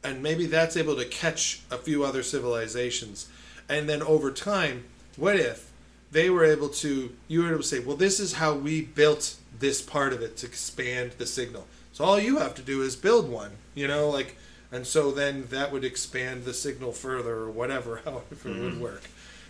and 0.03 0.23
maybe 0.23 0.47
that's 0.47 0.77
able 0.77 0.97
to 0.97 1.05
catch 1.05 1.61
a 1.71 1.77
few 1.77 2.05
other 2.05 2.25
civilizations, 2.25 3.29
and 3.69 3.89
then 3.89 4.03
over 4.03 4.33
time, 4.33 4.85
what 5.17 5.37
if 5.37 5.71
they 6.11 6.31
were 6.31 6.45
able 6.45 6.69
to? 6.69 7.15
You 7.29 7.43
were 7.43 7.49
able 7.49 7.59
to 7.59 7.65
say, 7.65 7.81
well, 7.81 7.97
this 7.97 8.21
is 8.21 8.35
how 8.35 8.55
we 8.55 8.83
built 8.83 9.37
this 9.59 9.81
part 9.81 10.13
of 10.13 10.23
it 10.23 10.37
to 10.39 10.47
expand 10.47 11.13
the 11.19 11.27
signal. 11.27 11.67
So 11.93 12.05
all 12.05 12.19
you 12.19 12.39
have 12.39 12.55
to 12.57 12.63
do 12.63 12.83
is 12.83 12.97
build 12.97 13.29
one, 13.29 13.53
you 13.75 13.87
know, 13.87 14.09
like, 14.09 14.37
and 14.71 14.87
so 14.87 15.11
then 15.11 15.47
that 15.51 15.71
would 15.71 15.85
expand 15.85 16.45
the 16.45 16.55
signal 16.55 16.93
further 16.93 17.35
or 17.35 17.51
whatever, 17.51 17.97
however 18.05 18.25
it 18.31 18.45
would 18.45 18.55
mm-hmm. 18.55 18.81
work. 18.81 19.03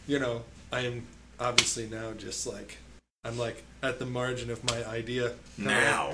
You 0.06 0.18
know, 0.18 0.42
I 0.72 0.80
am 0.80 1.06
obviously 1.38 1.88
now 1.88 2.12
just 2.12 2.46
like 2.46 2.78
I'm 3.24 3.38
like 3.38 3.62
at 3.82 4.00
the 4.00 4.06
margin 4.06 4.50
of 4.50 4.64
my 4.64 4.84
idea 4.88 5.32
Now. 5.56 6.10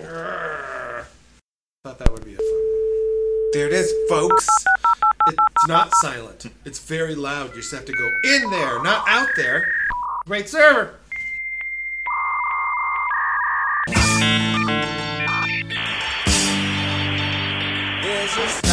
Thought 1.85 1.99
that 1.99 2.13
would 2.13 2.25
be 2.25 2.35
a 2.35 2.37
fun. 2.37 2.45
There 3.53 3.67
it 3.67 3.73
is, 3.73 3.91
folks. 4.11 4.47
It's 5.61 5.67
not 5.67 5.93
silent. 5.97 6.47
It's 6.65 6.79
very 6.79 7.17
loud. 7.17 7.49
You 7.49 7.57
just 7.57 7.73
have 7.73 7.85
to 7.87 7.93
go 7.93 8.09
in 8.23 8.49
there, 8.49 8.81
not 8.81 9.05
out 9.09 9.27
there. 9.35 9.75
Great 10.25 10.49
server. 10.49 10.95
There's 18.05 18.37
a 18.37 18.69